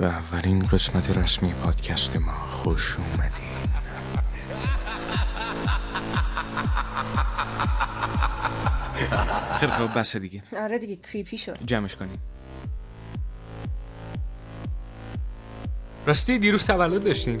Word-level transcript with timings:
به 0.00 0.06
اولین 0.06 0.66
قسمت 0.66 1.10
رسمی 1.10 1.52
پادکست 1.52 2.16
ما 2.16 2.46
خوش 2.46 2.96
اومدین 2.96 3.44
خیلی 9.54 9.72
خوب 9.72 9.98
بسه 9.98 10.18
دیگه. 10.18 10.42
آره 10.56 10.78
دیگه 10.78 10.96
کریپی 10.96 11.38
شد. 11.38 11.56
جمعش 11.66 11.96
کنیم. 11.96 12.18
راستی 16.06 16.38
دیروز 16.38 16.66
تولد 16.66 17.04
داشتیم. 17.04 17.38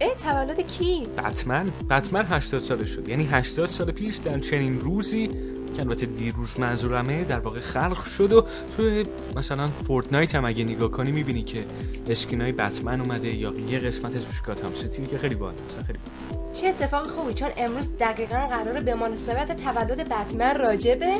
اه 0.00 0.14
تولد 0.14 0.60
کی؟ 0.66 1.02
بتمن. 1.02 1.66
بتمن 1.90 2.26
80 2.30 2.60
ساله 2.60 2.84
شد. 2.84 3.08
یعنی 3.08 3.26
80 3.26 3.68
سال 3.68 3.90
پیش 3.90 4.16
در 4.16 4.38
چنین 4.38 4.80
روزی 4.80 5.30
که 5.76 5.82
البته 5.82 6.06
دیروز 6.06 6.60
منظورمه 6.60 7.24
در 7.24 7.38
واقع 7.38 7.60
خلق 7.60 8.04
شد 8.04 8.32
و 8.32 8.44
توی 8.76 9.02
مثلا 9.36 9.66
فورتنایت 9.66 10.34
هم 10.34 10.44
اگه 10.44 10.64
نگاه 10.64 10.90
کنی 10.90 11.12
می‌بینی 11.12 11.42
که 11.42 11.64
skin 12.08 12.43
ای 12.43 12.52
بتمن 12.52 13.00
اومده 13.00 13.36
یا 13.36 13.52
یه 13.70 13.78
قسمت 13.78 14.16
اسمش 14.16 14.40
گاتام 14.40 14.74
سیتی 14.74 15.06
که 15.06 15.18
خیلی 15.18 15.34
باحال 15.34 15.54
خیلی. 15.86 15.98
باحال. 16.32 16.52
چه 16.52 16.66
اتفاق 16.66 17.06
خوبی؟ 17.06 17.34
چون 17.34 17.48
امروز 17.56 17.96
دقیقا 18.00 18.46
قراره 18.46 18.80
به 18.80 18.94
مناسبت 18.94 19.56
تولد 19.56 20.08
بتمن 20.08 20.54
راجبه 20.54 21.16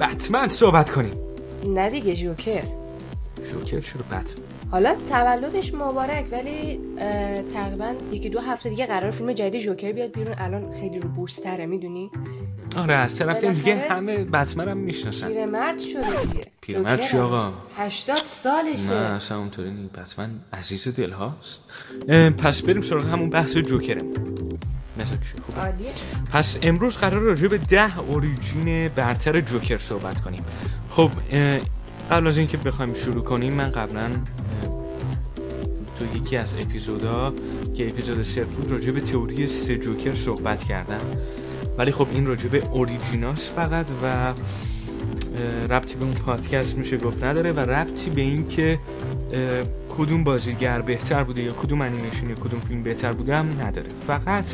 بتمن 0.00 0.48
صحبت 0.48 0.90
کنیم. 0.90 1.14
نه 1.66 1.90
دیگه 1.90 2.14
جوکر. 2.16 2.62
جوکر 3.52 3.80
چرا 3.80 4.02
بتمن. 4.02 4.44
حالا 4.70 4.96
تولدش 5.08 5.74
مبارک 5.74 6.26
ولی 6.32 6.80
تقریبا 7.54 7.94
یکی 8.12 8.28
دو 8.28 8.40
هفته 8.40 8.68
دیگه 8.68 8.86
قرار 8.86 9.10
فیلم 9.10 9.32
جدید 9.32 9.62
جوکر 9.62 9.92
بیاد 9.92 10.12
بیرون. 10.12 10.34
الان 10.38 10.70
خیلی 10.70 10.98
رو 10.98 11.08
بورس 11.08 11.36
تره 11.36 11.66
می‌دونی؟ 11.66 12.10
آره 12.78 12.94
از 12.94 13.16
طرف 13.16 13.44
دیگه 13.44 13.86
همه 13.90 14.24
بتمن 14.24 14.68
هم 14.68 14.76
می‌شناسن. 14.76 15.28
پیرمرد 15.28 15.78
شده 15.78 16.24
دیگه. 16.24 16.46
پیرمرد 16.60 17.00
چی. 17.00 17.16
آقا؟ 17.18 17.52
80 17.76 18.16
نه 18.18 18.24
سالشه 18.24 18.94
اصلا 18.94 19.38
اونطوری 19.38 19.70
نیست. 19.70 19.92
بتمن 19.92 20.30
عزیز 20.52 20.88
دل 20.88 21.10
هاست. 21.10 21.62
پس 22.38 22.62
بریم 22.62 22.82
سراغ 22.82 23.04
همون 23.04 23.30
بحث 23.30 23.56
جوکرم 23.56 24.06
عالیه. 25.56 25.90
پس 26.32 26.58
امروز 26.62 26.96
قرار 26.96 27.20
راجع 27.20 27.48
به 27.48 27.58
ده 27.58 27.98
اوریجین 27.98 28.88
برتر 28.88 29.40
جوکر 29.40 29.78
صحبت 29.78 30.20
کنیم. 30.20 30.42
خب 30.88 31.10
قبل 32.10 32.26
از 32.26 32.38
اینکه 32.38 32.56
بخوایم 32.56 32.94
شروع 32.94 33.24
کنیم 33.24 33.54
من 33.54 33.70
قبلا 33.70 34.10
تو 35.98 36.16
یکی 36.16 36.36
از 36.36 36.54
اپیزودا 36.54 37.34
که 37.74 37.88
اپیزود 37.88 38.22
صفر 38.22 38.44
بود 38.44 38.70
راجع 38.70 38.90
به 38.90 39.00
تئوری 39.00 39.46
سه 39.46 39.76
جوکر 39.76 40.14
صحبت 40.14 40.64
کردم. 40.64 41.00
ولی 41.78 41.90
خب 41.90 42.06
این 42.12 42.26
راجع 42.26 42.48
به 42.48 42.62
origin 42.72 43.39
اس 43.39 43.50
فقط 43.50 43.86
و 44.02 44.34
ربطی 45.70 45.96
به 45.96 46.04
اون 46.04 46.14
پادکست 46.14 46.76
میشه 46.78 46.96
گفت 46.96 47.24
نداره 47.24 47.52
و 47.52 47.60
ربطی 47.60 48.10
به 48.10 48.20
این 48.20 48.48
که 48.48 48.78
کدوم 49.98 50.24
بازیگر 50.24 50.82
بهتر 50.82 51.22
بوده 51.24 51.42
یا 51.42 51.52
کدوم 51.52 51.82
انیمیشن 51.82 52.28
یا 52.28 52.34
کدوم 52.34 52.60
فیلم 52.60 52.82
بهتر 52.82 53.12
بوده 53.12 53.36
هم 53.36 53.60
نداره. 53.60 53.88
فقط 54.06 54.44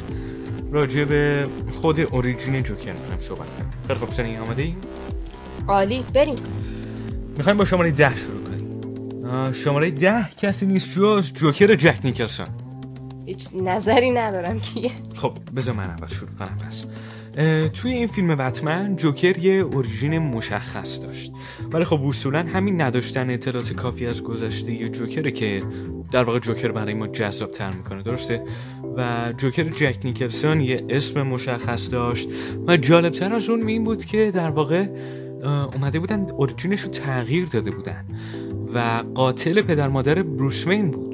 راجع 0.73 1.05
به 1.05 1.47
خود 1.73 2.01
origin 2.01 2.63
جوکر 2.63 2.93
می‌خوایم 2.93 3.21
صحبت 3.21 3.49
کنیم. 3.59 3.71
خیلی 3.87 3.99
خب 3.99 4.13
سنی 4.13 4.37
آماده 4.37 4.63
ایم 4.63 4.77
عالی. 5.69 6.05
بریم. 6.15 6.37
می‌خوایم 7.37 7.59
با 7.59 7.65
شماره 7.65 7.91
ده 7.91 8.17
شروع 8.17 8.45
کنیم. 8.45 9.53
شماره 9.53 9.91
ده 9.91 10.29
کسی 10.29 10.67
نیست 10.67 10.91
جز 10.91 11.33
جوکر 11.33 11.75
جک 11.75 11.99
نیکلسون. 12.05 12.47
هیچ 13.27 13.49
نظری 13.55 14.11
ندارم 14.11 14.61
کیه 14.61 14.91
خب 15.17 15.33
بذار 15.57 15.75
من 15.75 15.85
اول 15.85 16.09
شروع 16.09 16.31
کنم 16.39 16.57
پس 16.57 16.87
توی 17.73 17.93
این 17.93 18.07
فیلم 18.09 18.37
بتمن 18.37 18.97
جوکر 18.97 19.39
یه 19.39 19.53
اوریژین 19.53 20.19
مشخص 20.19 21.03
داشت. 21.03 21.33
ولی 21.73 21.85
خب 21.85 22.01
اصولا 22.07 22.39
همین 22.39 22.81
نداشتن 22.81 23.31
اطلاعات 23.31 23.73
کافی 23.73 24.07
از 24.07 24.23
گذشته 24.23 24.73
یه 24.73 24.89
جوکره 24.89 25.31
که 25.31 25.63
در 26.11 26.25
واقع 26.25 26.39
جوکر 26.39 26.73
برای 26.73 26.95
ما 26.95 27.07
جذاب 27.07 27.51
تر 27.51 27.71
می‌کنه 27.77 28.03
درسته؟ 28.03 28.45
و 28.97 29.33
جوکر 29.37 29.65
جک 29.65 29.99
نیکلسون 30.05 30.61
یه 30.61 30.85
اسم 30.89 31.23
مشخص 31.23 31.93
داشت 31.93 32.29
و 32.67 32.77
جالبتر 32.77 33.35
از 33.35 33.51
اون 33.51 33.69
این 33.69 33.85
بود 33.85 34.05
که 34.05 34.31
در 34.35 34.51
واقع 34.51 34.87
اومده 35.75 35.99
بودن 35.99 36.27
اوریجینش 36.31 36.81
رو 36.81 36.89
تغییر 36.89 37.45
داده 37.45 37.71
بودن 37.71 38.05
و 38.75 39.05
قاتل 39.15 39.61
پدر 39.61 39.89
مادر 39.89 40.23
بروس 40.23 40.65
بود. 40.65 41.14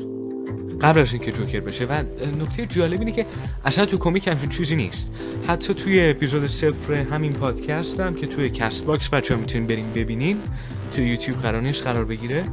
قبل 0.83 1.01
از 1.01 1.13
اینکه 1.13 1.33
جوکر 1.33 1.61
بشه 1.61 1.85
و 1.85 2.03
نکته 2.43 2.67
جالب 2.67 3.01
اینه 3.01 3.13
که 3.13 3.27
اصلا 3.65 3.87
تو 3.87 3.99
کمیک 3.99 4.29
همچین 4.29 4.49
چیزی 4.49 4.77
نیست. 4.77 5.13
حتی 5.49 5.75
توی 5.75 6.11
اپیزود 6.11 6.47
صفر 6.47 6.95
همین 6.95 7.33
پادکست 7.33 8.01
هم 8.01 8.15
که 8.15 8.27
توی 8.27 8.51
کست 8.51 8.87
باکس 8.87 9.09
بچه 9.09 9.35
ها 9.35 9.41
می‌تونین 9.41 9.67
برین 9.67 9.93
ببینین 9.93 10.37
توی 10.95 11.09
یوتیوب 11.09 11.39
قرار 11.39 11.63
نیست 11.63 11.83
قرار 11.83 12.05
بگیره. 12.05 12.45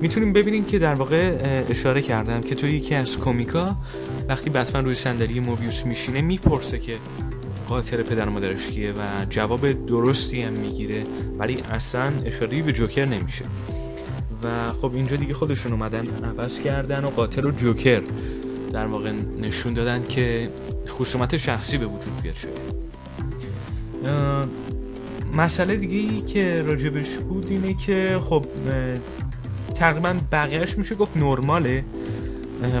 می‌تونیم 0.00 0.32
ببینین 0.32 0.64
که 0.64 0.78
در 0.78 0.94
واقع 0.94 1.38
اشاره 1.70 2.02
کردم 2.02 2.40
که 2.40 2.54
توی 2.54 2.70
یکی 2.70 2.94
از 2.94 3.18
کمیکا 3.18 3.76
وقتی 4.28 4.50
بتمن 4.50 4.84
روی 4.84 4.94
صندلی 4.94 5.40
موبیوس 5.40 5.86
میشینه 5.86 6.20
می‌پرسه 6.20 6.78
که 6.78 6.96
قاتل 7.68 8.02
پدر 8.02 8.28
مادرش 8.28 8.66
کیه 8.66 8.92
و 8.92 9.24
جواب 9.30 9.86
درستی 9.86 10.42
هم 10.42 10.52
می‌گیره 10.52 11.04
ولی 11.38 11.62
اصلا 11.70 12.12
اشاره 12.24 12.62
به 12.62 12.72
جوکر 12.72 13.04
نمیشه. 13.04 13.44
و 14.44 14.70
خب 14.70 14.94
اینجا 14.94 15.16
دیگه 15.16 15.34
خودشون 15.34 15.72
اومدن 15.72 16.04
عوض 16.24 16.60
کردن 16.60 17.04
و 17.04 17.08
قاتل 17.08 17.46
و 17.46 17.50
جوکر 17.50 18.02
در 18.70 18.86
واقع 18.86 19.12
نشون 19.42 19.74
دادن 19.74 20.02
که 20.02 20.50
خصومت 20.88 21.36
شخصی 21.36 21.78
به 21.78 21.86
وجود 21.86 22.22
بیاد 22.22 22.34
شده. 22.34 22.52
مسئله 25.36 25.76
دیگه 25.76 25.96
ای 25.96 26.20
که 26.20 26.62
راجبش 26.62 27.18
بود 27.18 27.46
اینه 27.50 27.74
که 27.74 28.18
خب 28.20 28.44
تقریبا 29.74 30.16
بقیهش 30.32 30.78
میشه 30.78 30.94
گفت 30.94 31.16
نرماله. 31.16 31.84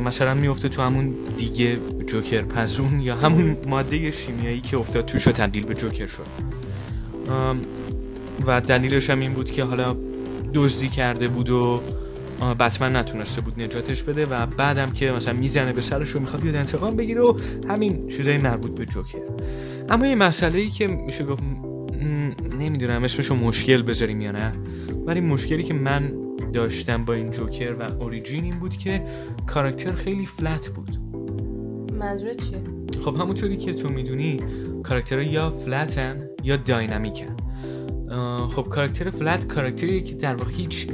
مثلا 0.04 0.34
میفته 0.34 0.68
تو 0.68 0.82
همون 0.82 1.14
دیگه 1.36 1.78
جوکر 2.06 2.42
پسون 2.42 3.00
یا 3.00 3.16
همون 3.16 3.56
ماده 3.68 4.10
شیمیایی 4.10 4.60
که 4.60 4.78
افتاد 4.78 5.06
توش 5.06 5.28
و 5.28 5.32
تبدیل 5.32 5.66
به 5.66 5.74
جوکر 5.74 6.06
شد. 6.06 6.26
و 8.46 8.60
دلیلش 8.60 9.10
هم 9.10 9.20
این 9.20 9.32
بود 9.32 9.50
که 9.50 9.64
حالا 9.64 9.96
دزدی 10.54 10.88
کرده 10.88 11.28
بود 11.28 11.50
و 11.50 11.80
بتمن 12.60 12.96
نتونسته 12.96 13.40
بود 13.40 13.60
نجاتش 13.60 14.02
بده 14.02 14.24
و 14.24 14.46
بعدم 14.46 14.86
که 14.86 15.10
مثلا 15.10 15.34
می‌زنه 15.34 15.72
به 15.72 15.80
سرش 15.80 16.16
و 16.16 16.20
می‌خواد 16.20 16.42
بیاد 16.42 16.56
انتقام 16.56 16.96
بگیره 16.96 17.20
و 17.20 17.38
همین 17.68 18.08
چیزای 18.08 18.38
مربوط 18.38 18.78
به 18.78 18.86
جوکر. 18.86 19.18
اما 19.88 20.06
یه 20.06 20.14
مسئله 20.14 20.58
ای 20.58 20.70
که 20.70 20.86
میشه 20.86 21.24
گفت 21.24 21.42
نمی‌دونم 22.58 23.04
اسمشو 23.04 23.34
مشکل 23.34 23.82
بذاریم 23.82 24.20
یا 24.20 24.32
نه 24.32 24.52
ولی 25.06 25.20
مشکلی 25.20 25.62
که 25.62 25.74
من 25.74 26.12
داشتم 26.52 27.04
با 27.04 27.14
این 27.14 27.30
جوکر 27.30 27.74
و 27.74 28.02
اوریجین 28.02 28.44
این 28.44 28.58
بود 28.58 28.76
که 28.76 29.02
کاراکتر 29.46 29.92
خیلی 29.92 30.26
فلت 30.26 30.68
بود. 30.68 30.98
منظورت 32.00 32.36
چیه؟ 32.36 32.58
خب 33.04 33.16
همونطوری 33.16 33.56
که 33.56 33.74
تو 33.74 33.88
می‌دونی 33.88 34.40
کاراکترها 34.82 35.22
یا 35.22 35.50
فلتن 35.50 36.28
یا 36.42 36.56
داینامیکن. 36.56 37.36
خب 38.48 38.62
کاراکتر 38.62 39.10
فلت 39.10 39.46
کاراکتریه 39.46 40.00
که 40.00 40.14
در 40.14 40.34
واقع 40.34 40.52
هیچ 40.52 40.88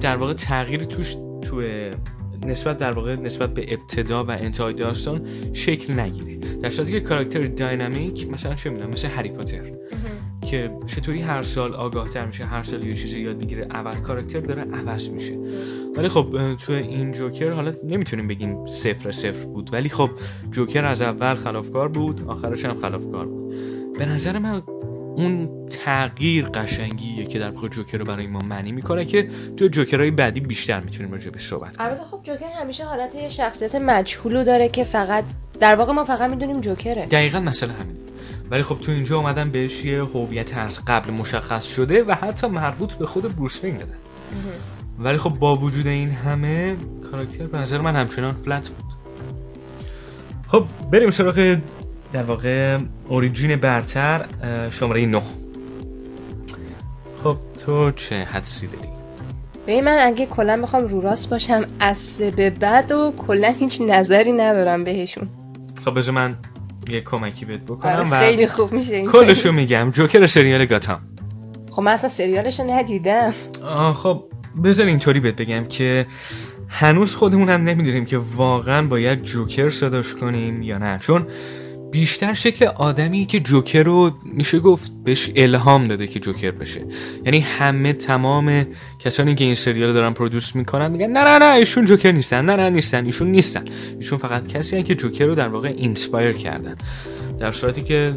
در 0.00 0.16
واقع 0.16 0.32
تغییر 0.32 0.84
توش 0.84 1.16
تو 1.42 1.62
نسبت 2.46 2.78
در 2.78 2.92
واقع 2.92 3.16
نسبت 3.16 3.54
به 3.54 3.74
ابتدا 3.74 4.24
و 4.24 4.30
انتهای 4.30 4.74
داستان 4.74 5.26
شکل 5.52 6.00
نگیره. 6.00 6.38
در 6.56 6.70
صورتی 6.70 6.92
که 6.92 7.00
کاراکتر 7.00 7.44
داینامیک 7.44 8.30
مثلا 8.30 8.54
چه 8.54 8.70
می‌دونم 8.70 8.90
مثل 8.90 9.08
هری 9.08 9.28
پاتر 9.28 9.72
که 10.50 10.70
چطوری 10.86 11.22
هر 11.22 11.42
سال 11.42 11.74
آگاه 11.74 12.08
تر 12.08 12.26
میشه 12.26 12.44
هر 12.44 12.62
سال 12.62 12.84
یه 12.84 12.94
چیزی 12.94 13.20
یاد 13.20 13.36
می‌گیره 13.36 13.66
اول 13.70 13.94
کاراکتر 13.94 14.40
داره 14.40 14.62
عوض 14.62 15.08
میشه. 15.08 15.38
ولی 15.96 16.08
خب 16.08 16.56
تو 16.66 16.72
این 16.72 17.12
جوکر 17.12 17.50
حالا 17.50 17.72
نمی‌تونیم 17.84 18.28
بگیم 18.28 18.66
صفر 18.66 19.12
صفر 19.12 19.46
بود 19.46 19.70
ولی 19.72 19.88
خب 19.88 20.10
جوکر 20.50 20.86
از 20.86 21.02
اول 21.02 21.34
خلافکار 21.34 21.88
بود 21.88 22.24
آخرش 22.26 22.64
هم 22.64 22.76
خلافکار 22.76 23.26
بود. 23.26 23.54
به 23.98 24.06
نظر 24.06 24.38
من 24.38 24.62
اون 25.18 25.66
تغییر 25.70 26.48
قشنگیه 26.48 27.26
که 27.26 27.38
در 27.38 27.50
واقع 27.50 27.68
جوکر 27.68 27.98
رو 27.98 28.04
برای 28.04 28.26
ما 28.26 28.38
معنی 28.38 28.72
می‌کنه 28.72 29.04
که 29.04 29.30
تو 29.56 29.66
جوکرهای 29.68 30.10
بعدی 30.10 30.40
بیشتر 30.40 30.80
می‌تونیم 30.80 31.12
راجع 31.12 31.30
بهش 31.30 31.46
صحبت 31.46 31.76
کنیم. 31.76 31.90
البته 31.90 32.04
خب 32.04 32.20
جوکر 32.22 32.50
همیشه 32.60 32.84
حالت 32.84 33.14
یه 33.14 33.28
شخصیت 33.28 33.74
مجهولو 33.74 34.44
داره 34.44 34.68
که 34.68 34.84
فقط 34.84 35.24
در 35.60 35.74
واقع 35.74 35.92
ما 35.92 36.04
فقط 36.04 36.30
می‌دونیم 36.30 36.60
جوکره. 36.60 37.06
دقیقا 37.06 37.40
مسئله 37.40 37.72
همین. 37.72 37.96
ولی 38.50 38.62
خب 38.62 38.78
تو 38.80 38.92
اینجا 38.92 39.16
اومدن 39.16 39.50
بهش 39.50 39.84
یه 39.84 40.02
هویت 40.02 40.56
از 40.56 40.84
قبل 40.86 41.10
مشخص 41.10 41.66
شده 41.66 42.04
و 42.04 42.12
حتی 42.12 42.46
مربوط 42.46 42.94
به 42.94 43.06
خود 43.06 43.36
بروس 43.36 43.64
وین 43.64 43.76
دادن. 43.76 43.96
ولی 44.98 45.18
خب 45.18 45.30
با 45.30 45.54
وجود 45.54 45.86
این 45.86 46.10
همه 46.10 46.76
کاراکتر 47.10 47.46
به 47.46 47.58
نظر 47.58 47.80
من 47.80 47.96
همچنان 47.96 48.34
فلت 48.34 48.68
بود. 48.68 48.92
خب 50.46 50.64
بریم 50.90 51.10
سراغ 51.10 51.58
در 52.12 52.22
واقع 52.22 52.78
اوریجین 53.08 53.56
برتر 53.56 54.26
شماره 54.70 55.06
9 55.06 55.22
خب 57.24 57.36
تو 57.64 57.90
چه 57.90 58.16
حدسی 58.18 58.66
داری؟ 58.66 58.88
ببین 59.66 59.84
من 59.84 59.96
اگه 60.00 60.26
کلا 60.26 60.62
بخوام 60.62 60.86
رو 60.86 61.00
راست 61.00 61.30
باشم 61.30 61.66
از 61.80 62.18
به 62.36 62.50
بعد 62.50 62.92
و 62.92 63.12
کلا 63.16 63.48
هیچ 63.48 63.80
نظری 63.80 64.32
ندارم 64.32 64.84
بهشون. 64.84 65.28
خب 65.84 65.98
بذار 65.98 66.14
من 66.14 66.36
یه 66.88 67.00
کمکی 67.00 67.44
بهت 67.44 67.60
بکنم 67.60 68.12
آره 68.12 68.20
خیلی 68.20 68.46
خوب 68.46 68.72
میشه 68.72 68.96
این 68.96 69.10
کلشو 69.10 69.52
میگم. 69.52 69.90
جوکر 69.90 70.26
سریال 70.26 70.64
گاتام. 70.64 71.00
خب 71.70 71.82
من 71.82 71.92
اصلا 71.92 72.10
سریالش 72.10 72.60
ندیدم. 72.60 73.34
خب 73.94 74.24
بذار 74.64 74.86
اینطوری 74.86 75.20
بهت 75.20 75.36
بگم 75.36 75.64
که 75.64 76.06
هنوز 76.68 77.14
خودمون 77.14 77.48
هم 77.48 77.62
نمی‌دونیم 77.62 78.04
که 78.04 78.18
واقعا 78.18 78.86
باید 78.86 79.22
جوکر 79.22 79.70
صداش 79.70 80.14
کنیم 80.14 80.62
یا 80.62 80.78
نه. 80.78 80.98
چون 80.98 81.26
بیشتر 81.90 82.34
شکل 82.34 82.64
آدمی 82.64 83.26
که 83.26 83.40
جوکر 83.40 83.82
رو 83.82 84.10
میشه 84.24 84.58
گفت 84.58 84.92
بهش 85.04 85.30
الهام 85.36 85.88
داده 85.88 86.06
که 86.06 86.20
جوکر 86.20 86.50
بشه. 86.50 86.84
یعنی 87.24 87.40
همه 87.40 87.92
تمام 87.92 88.66
کسانی 88.98 89.34
که 89.34 89.44
این 89.44 89.54
سریال 89.54 89.92
دارن 89.92 90.12
produce 90.12 90.56
می‌کنن 90.56 90.90
میگن 90.90 91.06
نه 91.06 91.24
نه 91.24 91.38
نه 91.38 91.54
ایشون 91.54 91.84
جوکر 91.84 92.12
نیستن 92.12 92.44
نه 92.44 92.56
نه 92.56 92.70
نیستن 92.70 93.04
ایشون 93.04 93.30
نیستن. 93.30 93.64
ایشون 93.96 94.18
فقط 94.18 94.46
کسی 94.46 94.76
هن 94.76 94.82
که 94.82 94.94
جوکر 94.94 95.26
رو 95.26 95.34
در 95.34 95.48
واقع 95.48 95.68
inspire 95.68 96.32
کردن. 96.32 96.74
در 97.38 97.52
صورتی 97.52 97.80
که 97.82 98.14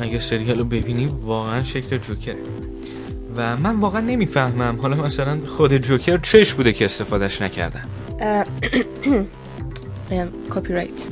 اگه 0.00 0.18
سریال 0.18 0.58
رو 0.58 0.64
ببینیم 0.64 1.08
واقعا 1.08 1.62
شکل 1.62 1.96
جوکر 1.96 2.36
و 3.36 3.56
من 3.56 3.76
واقعا 3.76 4.00
نمی‌فهمم. 4.00 4.78
حالا 4.82 4.96
مثلا 5.04 5.40
خود 5.40 5.76
جوکر 5.76 6.16
چش 6.16 6.54
بوده 6.54 6.72
که 6.72 6.84
استفادهش 6.84 7.42
نکردن؟ 7.42 7.82
کپی 10.50 10.72
رایت 10.72 11.06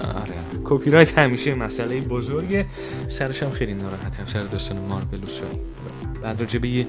آره. 0.22 0.49
کپی 0.70 0.90
رایت 0.90 1.18
همیشه 1.18 1.54
مسئله 1.54 2.00
بزرگه. 2.00 2.66
سرش 3.08 3.42
هم 3.42 3.50
خیلی 3.50 3.74
ناراحتم 3.74 4.26
سر 4.26 4.40
داستان 4.40 4.78
مارولوس 4.78 5.40
بعد 6.22 6.40
راجبه 6.40 6.86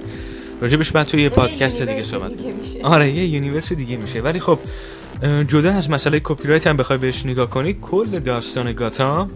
راجبش 0.60 0.92
بعد 0.92 1.06
توی 1.06 1.22
یه 1.22 1.28
پادکست 1.28 1.82
دیگه 1.82 2.02
صحبت 2.02 2.32
آره 2.82 3.10
یه 3.10 3.26
universe 3.26 3.72
دیگه 3.72 3.96
میشه. 3.96 4.20
ولی 4.20 4.38
خب 4.38 4.58
جدا 5.48 5.72
از 5.72 5.90
مسئله 5.90 6.20
کپی 6.24 6.48
رایت 6.48 6.66
هم 6.66 6.76
بخوای 6.76 6.98
بهش 6.98 7.26
نگاه 7.26 7.50
کنی 7.50 7.76
کل 7.82 8.18
داستان 8.18 8.72
گاتا 8.72 9.28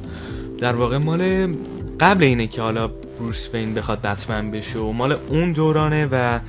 در 0.58 0.75
واقع 0.75 0.96
مال 0.96 1.54
قبل 2.00 2.25
اینه 2.25 2.46
که 2.46 2.62
حالا 2.62 2.88
بروس 2.88 3.49
وین 3.54 3.75
بخواد 3.75 4.02
بتمن 4.02 4.50
بشه 4.50 4.78
و 4.78 4.92
مال 4.92 5.16
اون 5.28 5.52
دورانه 5.52 6.08
و 6.12 6.40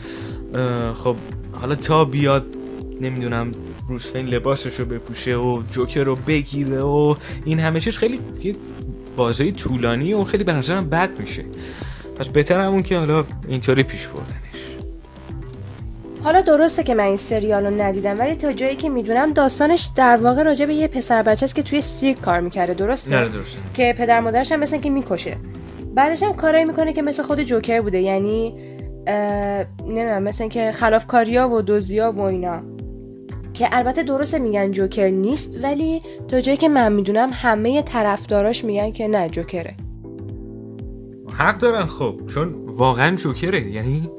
خب 0.94 1.16
حالا 1.62 1.76
تا 1.76 2.06
بیاد 2.06 2.46
نمی‌دونم 3.02 3.52
بروس 3.90 4.16
وین 4.16 4.26
لباسش 4.26 4.80
رو 4.80 4.86
بپوشه 4.86 5.36
و 5.36 5.64
جوکر 5.72 6.04
رو 6.04 6.16
بگیره 6.16 6.80
و 6.80 7.16
این 7.46 7.60
همه 7.60 7.80
چیز 7.80 7.98
خیلی 7.98 8.20
بازه 9.18 9.52
طولانی 9.52 10.14
و 10.14 10.24
خیلی 10.24 10.44
به 10.44 10.54
نظرم 10.54 10.90
بد 10.90 11.20
میشه. 11.20 11.44
پس 12.16 12.28
بهتر 12.28 12.60
همون 12.60 12.84
که 12.84 12.98
حالا 12.98 13.26
اینطوری 13.48 13.84
پیش 13.84 14.08
بردنش. 14.08 14.38
حالا 16.24 16.42
درسته 16.42 16.84
که 16.84 16.96
من 16.96 17.04
این 17.04 17.18
سریال 17.18 17.66
رو 17.66 17.82
ندیدم 17.82 18.20
ولی 18.20 18.36
تا 18.36 18.54
جایی 18.54 18.76
که 18.76 18.90
می‌دونم 18.90 19.34
داستانش 19.34 19.90
در 19.96 20.16
واقع 20.16 20.44
راجع 20.44 20.66
به 20.66 20.74
یه 20.74 20.88
پسر 20.88 21.24
بچه 21.24 21.44
است 21.44 21.56
که 21.56 21.64
توی 21.64 21.82
سیرک 21.82 22.22
کار 22.22 22.40
می‌کرده 22.40 22.74
درسته؟ 22.74 23.12
نه 23.12 23.30
درسته. 23.30 23.60
که 23.74 23.96
پدر 23.98 24.20
مادرش 24.20 24.52
هم 24.52 24.60
مثل 24.60 24.78
که 24.78 24.90
می‌کشه. 24.90 25.38
بعدش 25.96 26.24
هم 26.24 26.34
کارایی 26.34 26.66
می‌کنه 26.66 26.94
که 26.94 27.02
مثل 27.02 27.24
خود 27.24 27.44
جوکر 27.44 27.82
بوده 27.82 28.00
یعنی 28.00 28.54
نمی‌دونم 29.80 30.24
مثل 30.24 30.44
اینکه 30.44 30.72
خلافکاریا 30.72 31.50
و 31.50 31.62
دوزیا 31.62 32.12
و 32.12 32.22
اینا. 32.22 32.62
که 33.58 33.70
البته 33.72 34.04
درسته 34.04 34.40
میگن 34.40 34.72
جوکر 34.72 35.10
نیست 35.10 35.64
ولی 35.64 36.02
تا 36.28 36.42
جایی 36.42 36.58
که 36.58 36.70
من 36.70 36.94
می‌دونم 36.94 37.30
همه 37.34 37.82
طرفداراش 37.82 38.66
میگن 38.66 38.92
که 38.92 39.08
نه 39.08 39.30
جوکره. 39.30 39.76
حق 41.34 41.58
دارن 41.58 41.86
خب 41.86 42.22
چون 42.34 42.54
واقعا 42.66 43.16
جوکره. 43.16 43.72
یعنی 43.72 44.10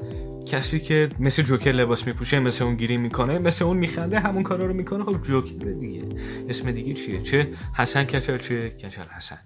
کسی 0.45 0.79
که 0.79 1.09
مثل 1.19 1.43
جوکر 1.43 1.71
لباس 1.71 2.07
میپوشه 2.07 2.39
مثل 2.39 2.65
اون 2.65 2.75
گیری 2.75 2.97
می‌کنه 2.97 3.39
مثل 3.39 3.65
اون 3.65 3.77
میخنده 3.77 4.19
همون 4.19 4.43
کارا 4.43 4.65
رو 4.65 4.73
می‌کنه. 4.73 5.03
خب 5.03 5.21
جوکر 5.21 5.65
دیگه. 5.65 6.01
اسم 6.49 6.71
دیگه 6.71 6.93
چیه؟ 6.93 7.21
چه 7.21 7.47
حسن 7.77 8.03
کچل 8.03 8.37
چه 8.37 8.69
کچل 8.69 9.05
حسن. 9.17 9.39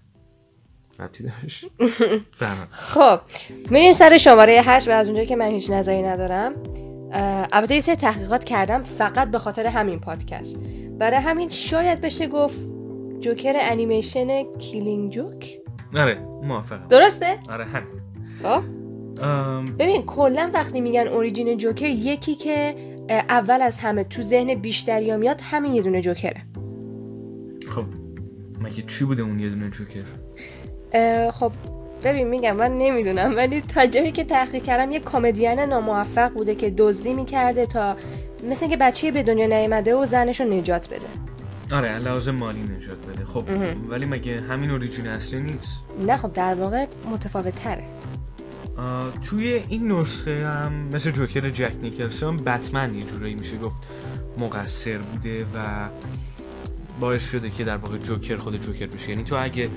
خب 2.93 3.19
میریم 3.69 3.93
سر 3.93 4.17
شماره 4.17 4.61
هشت 4.65 4.87
و 4.87 4.91
از 4.91 5.07
اونجایی 5.07 5.27
که 5.27 5.35
من 5.35 5.45
هیچ 5.47 5.69
نظری 5.69 6.03
ندارم. 6.03 6.53
البته 7.13 7.75
یه 7.75 7.81
سری 7.81 7.95
تحقیقات 7.95 8.43
کردم 8.43 8.81
فقط 8.81 9.31
به 9.31 9.37
خاطر 9.37 9.65
همین 9.67 9.99
پادکست. 9.99 10.57
برای 10.99 11.19
همین 11.19 11.49
شاید 11.49 12.01
بشه 12.01 12.27
گفت 12.27 12.59
جوکر 13.19 13.53
انیمیشن 13.55 14.57
Killing 14.57 15.11
Joke. 15.11 15.59
آره 15.95 16.19
موافقم. 16.43 16.87
درسته؟ 16.87 17.37
آره 17.49 17.65
همین. 17.65 18.01
خب. 18.43 18.61
ببین 19.79 20.01
کلا 20.01 20.51
وقتی 20.53 20.81
میگن 20.81 21.07
origin 21.07 21.57
جوکر 21.57 21.85
یکی 21.85 22.35
که 22.35 22.75
اول 23.09 23.61
از 23.61 23.79
همه 23.79 24.03
تو 24.03 24.21
ذهن 24.21 24.55
بیشتری 24.55 25.17
میاد 25.17 25.41
همین 25.43 25.73
یه 25.73 25.81
دونه 25.81 26.01
جوکره. 26.01 26.41
خب 27.69 27.85
مگه 28.59 28.83
چی 28.87 29.05
بوده 29.05 29.21
اون 29.21 29.39
یه 29.39 29.49
دونه 29.49 29.69
جوکر؟ 29.69 30.03
خب 31.31 31.51
ببین 32.03 32.27
میگم 32.27 32.55
من 32.55 32.73
نمی‌دونم 32.73 33.35
ولی 33.35 33.61
تا 33.61 33.85
جایی 33.85 34.11
که 34.11 34.23
تحقیق 34.23 34.63
کردم 34.63 34.91
یه 34.91 34.99
کمدین 34.99 35.59
ناموفق 35.59 36.33
بوده 36.33 36.55
که 36.55 36.69
دزدی 36.77 37.13
می‌کرده 37.13 37.65
تا 37.65 37.97
مثل 38.49 38.67
که 38.67 38.77
بچه 38.77 39.11
به 39.11 39.23
دنیا 39.23 39.47
نیامده 39.47 39.95
و 39.95 40.05
زنش 40.05 40.41
رو 40.41 40.47
نجات 40.47 40.87
بده. 40.87 41.07
آره 41.71 41.99
لحاظ 41.99 42.27
مالی 42.27 42.61
نجات 42.61 43.05
بده. 43.05 43.25
خب 43.25 43.43
ولی 43.89 44.05
مگه 44.05 44.41
همین 44.41 44.71
اوریجین 44.71 45.07
اصلی 45.07 45.41
نیست؟ 45.41 45.79
نه 46.07 46.17
خب 46.17 46.33
در 46.33 46.53
واقع 46.53 46.85
متفاوت 47.11 47.55
تره 47.55 47.83
توی 49.29 49.61
این 49.69 49.91
نسخه 49.91 50.47
هم 50.47 50.73
مثل 50.93 51.11
جوکر 51.11 51.49
جک 51.49 51.73
نیکلسون 51.81 52.37
بتمن 52.37 52.95
یه 52.95 53.03
جورایی 53.03 53.35
میشه 53.35 53.57
گفت 53.57 53.87
مقصر 54.39 54.97
بوده 54.97 55.45
و 55.55 55.89
باعث 56.99 57.31
شده 57.31 57.49
که 57.49 57.63
در 57.63 57.77
واقع 57.77 57.97
جوکر 57.97 58.37
خود 58.37 58.61
جوکر 58.61 58.87
بشه. 58.87 59.09
یعنی 59.09 59.23
تو 59.23 59.37
اگه 59.43 59.69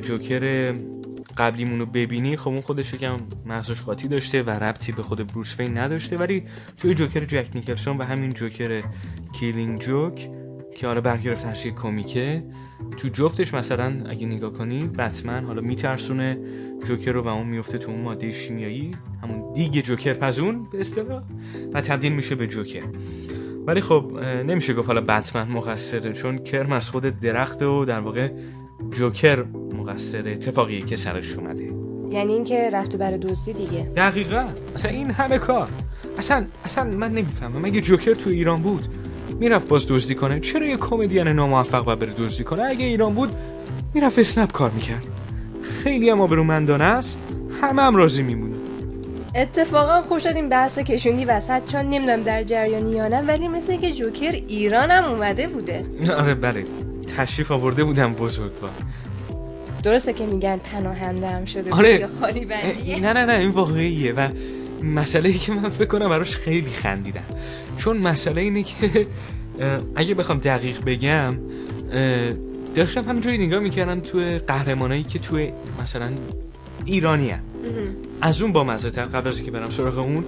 جوکر 0.00 0.74
قبلیمون 1.38 1.78
رو 1.78 1.86
ببینی 1.86 2.36
خب 2.36 2.48
اون 2.48 2.60
خودش 2.60 2.94
یکم 2.94 3.16
محسوس 3.46 3.82
قاطی 3.82 4.08
داشته 4.08 4.42
و 4.42 4.50
ربطی 4.50 4.92
به 4.92 5.02
خود 5.02 5.32
بروس 5.32 5.54
فین 5.54 5.78
نداشته. 5.78 6.16
ولی 6.16 6.44
توی 6.76 6.94
جوکر 6.94 7.24
جک 7.24 7.48
نیکلسون 7.54 7.96
و 7.96 8.04
همین 8.04 8.30
جوکر 8.30 8.82
کیلینگ 9.32 9.78
جوک 9.78 10.30
که 10.76 10.86
حالا 10.86 11.00
برگرفته 11.00 11.48
از 11.48 11.62
کمیکه 11.62 12.44
تو 12.96 13.08
جفتش 13.08 13.54
مثلا 13.54 14.04
اگه 14.08 14.26
نگاه 14.26 14.52
کنی 14.52 14.78
بتمن 14.78 15.44
حالا 15.44 15.60
میترسونه 15.60 16.38
جوکر 16.84 17.12
رو 17.12 17.22
و 17.22 17.28
اون 17.28 17.46
میفته 17.46 17.78
تو 17.78 17.90
اون 17.90 18.00
ماده 18.00 18.32
شیمیایی 18.32 18.90
همون 19.22 19.52
دیگ 19.52 19.72
جوکر 19.72 20.12
پزون 20.12 20.70
به 20.72 20.80
اصطلاح 20.80 21.22
و 21.72 21.80
تبدیل 21.80 22.12
میشه 22.12 22.34
به 22.34 22.46
جوکر. 22.46 22.84
ولی 23.66 23.80
خب 23.80 24.12
نمیشه 24.46 24.74
گفت 24.74 24.86
حالا 24.86 25.00
بتمن 25.00 25.48
مقصره 25.48 26.12
چون 26.12 26.38
کرم 26.38 26.72
از 26.72 26.90
خود 26.90 27.18
درخته 27.18 27.66
و 27.66 27.84
در 27.84 28.00
واقع 28.00 28.32
جوکر 28.90 29.44
مقصر 29.78 30.28
اتفاقیه 30.28 30.80
که 30.80 30.96
سرش 30.96 31.34
اومده. 31.34 31.72
یعنی 32.10 32.32
اینکه 32.32 32.70
رفت 32.72 32.96
بر 32.96 33.16
دوستی 33.16 33.52
دیگه؟ 33.52 33.82
دقیقا. 33.96 34.48
اصلا 34.74 34.90
این 34.90 35.10
همه 35.10 35.38
کار. 35.38 35.68
اصلا 36.18 36.46
اصلا 36.64 36.84
من 36.84 37.08
نمی‌فهمم. 37.08 37.62
مگه 37.62 37.80
جوکر 37.80 38.14
تو 38.14 38.30
ایران 38.30 38.62
بود؟ 38.62 38.88
می‌رفت 39.40 39.68
باز 39.68 39.86
دزدی 39.88 40.14
کنه. 40.14 40.40
چرا 40.40 40.66
یه 40.66 40.76
کمدین 40.76 41.28
ناموفق 41.28 41.88
و 41.88 41.96
بره 41.96 42.12
دزدی 42.12 42.44
کنه؟ 42.44 42.62
اگه 42.62 42.84
ایران 42.84 43.14
بود 43.14 43.30
می‌رفت 43.94 44.18
اسنپ 44.18 44.52
کار 44.52 44.70
می‌کرد. 44.70 45.06
خیلی 45.62 46.10
هم 46.10 46.20
آبرومندانه 46.20 46.84
است. 46.84 47.22
همه 47.62 47.82
هم 47.82 47.96
راضی 47.96 48.22
میمونه. 48.22 48.56
اتفاقا 49.34 50.02
خوش 50.02 50.22
شد 50.22 50.36
این 50.36 50.48
بحث 50.48 50.78
کشوندی 50.78 51.24
وسط 51.24 51.72
چون 51.72 51.80
نمی‌دونم 51.80 52.22
در 52.22 52.42
جریانی 52.42 52.90
یا 52.90 53.08
نه 53.08 53.22
ولی 53.22 53.48
مثل 53.48 53.76
که 53.76 53.92
جوکر 53.92 54.32
ایران 54.32 54.90
هم 54.90 55.12
اومده 55.12 55.48
بوده. 55.48 55.84
آره 56.18 56.34
بله. 56.34 56.64
تشریف 57.18 57.50
آورده 57.50 57.84
بودم 57.84 58.14
بزرگوار 58.14 58.70
درسته 59.82 60.12
که 60.12 60.26
میگن 60.26 60.56
پناهنده 60.56 61.28
هم 61.28 61.44
شده 61.44 61.72
آره. 61.72 62.06
خالی 62.20 62.44
بندیه. 62.44 63.00
نه 63.00 63.12
نه 63.12 63.24
نه 63.26 63.32
این 63.32 63.50
واقعیه 63.50 64.12
و 64.12 64.28
مسئله 64.82 65.28
ای 65.28 65.38
که 65.38 65.52
من 65.52 65.68
فکر 65.68 65.84
کنم 65.84 66.08
براش 66.08 66.36
خیلی 66.36 66.70
خندیدم. 66.70 67.24
چون 67.76 67.96
مسئله 67.96 68.40
اینه 68.40 68.62
که 68.62 69.06
اگه 69.96 70.14
بخوام 70.14 70.38
دقیق 70.38 70.84
بگم 70.84 71.34
داشتم 72.74 73.04
همینجوری 73.04 73.46
نگاه 73.46 73.60
می‌کردم 73.60 74.00
توی 74.00 74.30
قهرمانایی 74.38 75.02
که 75.02 75.18
توی 75.18 75.52
مثلا 75.82 76.10
ایرانی 76.84 77.30
هم. 77.30 77.40
از 78.20 78.42
اون 78.42 78.52
با 78.52 78.64
مزه 78.64 78.90
قبل 78.90 79.28
از 79.28 79.42
که 79.42 79.50
برم 79.50 79.70
سراغ 79.70 79.98
اون 79.98 80.24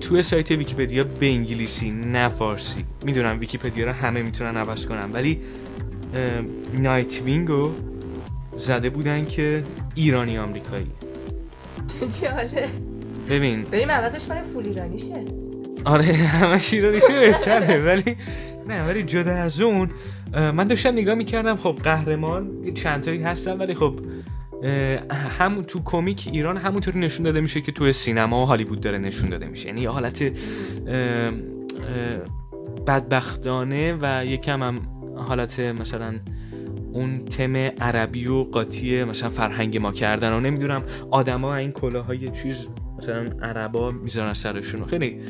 توی 0.00 0.22
سایت 0.22 0.50
ویکیپدیا 0.50 1.04
به 1.20 1.26
انگلیسی 1.26 1.90
نه 1.90 2.28
فارسی. 2.28 2.84
می‌دونم 3.04 3.40
ویکیپدیا 3.40 3.86
رو 3.86 3.92
همه 3.92 4.22
می‌تونن 4.22 4.56
عوض 4.56 4.86
کنن 4.86 5.12
ولی 5.12 5.40
Nightwing 6.78 7.22
و 7.22 7.70
زده 8.58 8.90
بودن 8.90 9.26
که 9.26 9.62
ایرانی 9.94 10.38
آمریکایی. 10.38 10.86
جالبه. 12.22 12.68
ببین. 13.30 13.62
بریم 13.62 13.90
عوضش 13.90 14.26
کنه 14.26 14.42
full 14.42 14.66
ایرانیشه 14.66 15.24
آره 15.84 16.04
همش 16.04 16.74
ایرانیشه 16.74 17.20
بهتره 17.20 17.84
ولی 17.84 18.16
نه 18.68 18.88
ولی 18.88 19.02
جدا 19.02 19.30
از 19.32 19.60
اون 19.60 19.88
من 20.32 20.64
داشتم 20.64 20.92
نگاه 20.92 21.14
می‌کردم 21.14 21.56
خب 21.56 21.78
قهرمان 21.84 22.72
چند 22.74 23.02
تایی 23.02 23.22
هستن 23.22 23.58
ولی 23.58 23.74
خب 23.74 24.00
هم 25.38 25.62
تو 25.62 25.82
کمیک 25.84 26.28
ایران 26.32 26.56
همونطوری 26.56 27.00
نشون 27.00 27.24
داده 27.24 27.40
میشه 27.40 27.60
که 27.60 27.72
تو 27.72 27.92
سینما 27.92 28.42
و 28.42 28.44
هالیوود 28.44 28.80
داره 28.80 28.98
نشون 28.98 29.30
داده 29.30 29.46
میشه. 29.46 29.66
یعنی 29.66 29.84
حالت 29.84 30.32
بدبختانه 32.86 33.94
و 34.00 34.24
یکم 34.26 34.62
هم 34.62 34.80
حالت 35.16 35.60
مثلا 35.60 36.14
اون 36.92 37.24
تم 37.24 37.56
عربی 37.56 38.26
و 38.26 38.42
قاطی 38.42 39.04
مثلا 39.04 39.30
فرهنگ 39.30 39.78
ما 39.78 39.92
کردن 39.92 40.32
و 40.32 40.40
نمی‌دونم. 40.40 40.82
آدما 41.10 41.56
این 41.56 41.72
کلاهای 41.72 42.30
چیز 42.30 42.68
مثلا 42.98 43.30
عربا 43.42 43.90
می‌ذارن 43.90 44.34
سرشون. 44.34 44.84
خیلی 44.84 45.20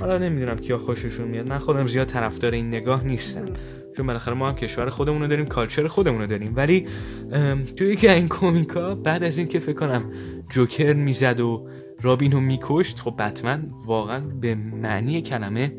حالا 0.00 0.18
نمی‌دونم 0.18 0.56
کیا 0.56 0.78
خوششون 0.78 1.28
میاد. 1.28 1.48
من 1.48 1.58
خودم 1.58 1.86
زیاد 1.86 2.06
طرفدار 2.06 2.52
این 2.52 2.68
نگاه 2.68 3.04
نیستم. 3.04 3.44
چون 3.96 4.06
بالاخره 4.06 4.34
ما 4.34 4.48
هم 4.48 4.54
کشور 4.54 4.88
خودمون 4.88 5.22
رو 5.22 5.26
داریم 5.26 5.46
کالچر 5.46 5.86
خودمون 5.86 6.20
رو 6.20 6.26
داریم. 6.26 6.52
ولی 6.56 6.86
توی 7.76 7.88
یکی 7.88 8.08
این 8.08 8.28
کومیکا 8.28 8.94
بعد 8.94 9.22
از 9.22 9.38
اینکه 9.38 9.58
فکر 9.58 9.72
کنم 9.72 10.04
جوکر 10.50 10.92
می‌زد 10.92 11.40
و 11.40 11.68
رابین 12.02 12.32
رو 12.32 12.40
میکشت 12.40 12.98
خب 12.98 13.14
بتمن 13.18 13.70
واقعا 13.86 14.20
به 14.20 14.54
معنی 14.54 15.22
کلمه 15.22 15.72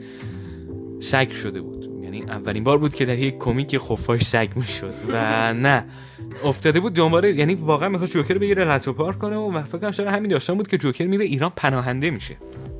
سگ 1.00 1.32
شده 1.32 1.62
بود. 1.62 1.77
یعنی 2.08 2.24
اولین 2.32 2.64
بار 2.64 2.78
بود 2.78 2.94
که 2.94 3.06
در 3.06 3.18
یک 3.18 3.38
کمیک 3.38 3.78
خفاش 3.78 4.22
سگ 4.22 4.50
می‌شد 4.56 4.94
و 5.08 5.54
نه 5.54 5.86
افتاده 6.44 6.80
بود 6.80 6.94
دوباره 6.94 7.34
یعنی 7.34 7.56
واقعا 7.56 7.90
می‌خواست 7.90 8.12
جوکر 8.14 8.38
بگیره 8.38 8.66
لتو 8.66 8.94
پارک 8.94 9.20
کنه 9.20 9.36
و 9.36 9.62
فکر 9.64 9.78
کنم 9.78 9.92
شاید 9.92 10.10
همین 10.10 10.32
داستان 10.32 10.58
بود 10.58 10.68
که 10.68 10.78
جوکر 10.78 11.06
میره 11.06 11.26
ایران 11.26 11.52
پناهنده 11.56 12.10
میشه. 12.12 12.38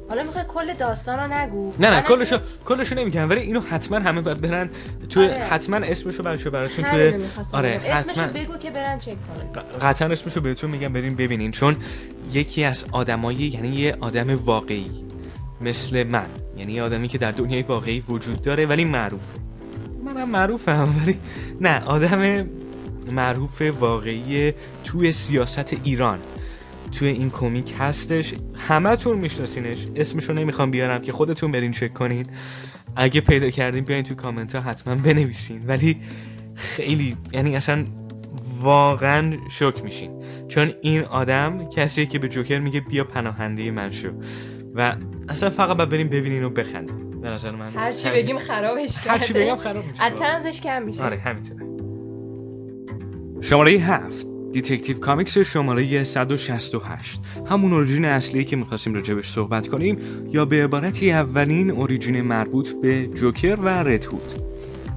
حالا 0.10 0.24
می‌خوای 0.24 0.44
کل 0.48 0.74
داستان 0.74 1.20
رو 1.20 1.34
نگو؟ 1.34 1.74
نه 1.80 1.90
نه 1.90 2.02
کلشو 2.02 2.38
کلشو 2.66 2.96
نمیگم 2.96 3.30
ولی 3.30 3.42
اینو 3.42 3.60
حتما 3.60 4.00
همه 4.00 4.22
باید 4.22 4.42
برن 4.42 4.70
تو 5.10 5.24
آره. 5.24 5.34
حتما 5.34 5.78
اسمشو 5.78 6.24
براشو 6.24 6.52
براتون 6.52 6.86
تو 6.86 7.58
آره 7.58 7.82
حتما. 7.94 8.28
بگو 8.28 8.58
که 8.58 8.72
برن 8.72 9.00
چک 9.00 9.16
کنن. 9.28 9.64
قطعا 9.82 10.08
اسمشو 10.08 10.42
بهتون 10.42 10.70
میگم 10.70 10.94
برین 10.94 11.16
ببینین 11.16 11.52
چون 11.52 11.76
یکی 12.34 12.64
از 12.64 12.86
آدمایی 12.92 13.48
یعنی 13.48 13.68
یه 13.68 13.98
آدم 14.02 14.36
واقعی 14.36 14.92
مثل 15.62 16.04
من. 16.04 16.28
یعنی 16.58 16.80
آدمی 16.80 17.08
که 17.08 17.18
در 17.18 17.32
دنیای 17.32 17.62
واقعی 17.62 18.00
وجود 18.00 18.42
داره 18.42 18.66
ولی 18.66 18.86
معروفه. 18.86 19.40
منم 20.06 20.30
معروفم 20.30 20.96
ولی 21.02 21.18
نه 21.62 21.80
آدم 21.80 22.50
معروف 23.12 23.62
واقعی 23.62 24.54
توی 24.84 25.12
سیاست 25.12 25.74
ایران. 25.84 26.20
توی 26.92 27.08
این 27.08 27.30
کمیک 27.30 27.74
هستش. 27.80 28.34
همتون 28.68 29.18
میشناسینش. 29.18 29.88
اسمشو 29.96 30.34
نمی‌خوام 30.34 30.72
بیارم 30.72 31.02
که 31.02 31.12
خودتون 31.12 31.52
برین 31.52 31.72
چک 31.72 31.94
کنین. 31.94 32.26
اگه 32.96 33.22
پیدا 33.22 33.50
کردین 33.50 33.84
بیاین 33.84 34.04
توی 34.04 34.16
کامنت 34.16 34.56
ها 34.56 34.62
حتما 34.62 34.96
بنویسین. 34.96 35.62
ولی 35.68 35.98
خیلی 36.56 37.16
یعنی 37.34 37.56
اصلا 37.56 37.86
واقعا 38.62 39.38
شک 39.50 39.84
میشین. 39.84 40.12
چون 40.48 40.74
این 40.82 41.04
آدم 41.04 41.70
کسیه 41.70 42.06
که 42.06 42.20
به 42.20 42.28
جوکر 42.28 42.60
میگه 42.60 42.80
بیا 42.80 43.04
پناهنده 43.04 43.72
من 43.72 43.92
شو. 43.92 44.10
و 44.78 44.96
اصلا 45.30 45.50
فقط 45.50 45.78
باید 45.78 45.90
بریم 45.90 46.08
ببینین 46.08 46.44
و 46.44 46.50
بخندیم. 46.50 47.22
به 47.22 47.30
نظر 47.30 47.52
من 47.52 47.70
هر 47.70 47.92
چی 47.92 48.10
بگیم 48.10 48.40
خرابش 48.40 49.02
کرده 49.02 49.12
هر 49.12 49.20
چی 49.20 49.34
بگم 49.34 49.56
خراب 49.56 49.84
میشه. 50.44 50.62
کم 50.62 50.84
میشه. 50.84 51.04
آره 51.04 51.18
همینطوره. 51.18 51.66
شماره 53.42 53.72
هفت 53.72 54.28
Detective 54.52 55.00
Comics 55.00 55.38
شماره 55.38 56.04
168 56.04 57.22
همون 57.50 57.74
origin 57.74 58.06
اصلی 58.06 58.46
که 58.46 58.56
می‌خواستیم 58.56 58.94
راجبش 58.94 59.30
صحبت 59.30 59.68
کنیم 59.68 60.00
یا 60.30 60.46
به 60.46 60.64
عبارتی 60.64 61.12
اولین 61.12 61.72
origin 61.72 62.22
مربوط 62.22 62.72
به 62.82 63.08
جوکر 63.08 63.56
و 63.56 63.68
ردهود 63.68 64.34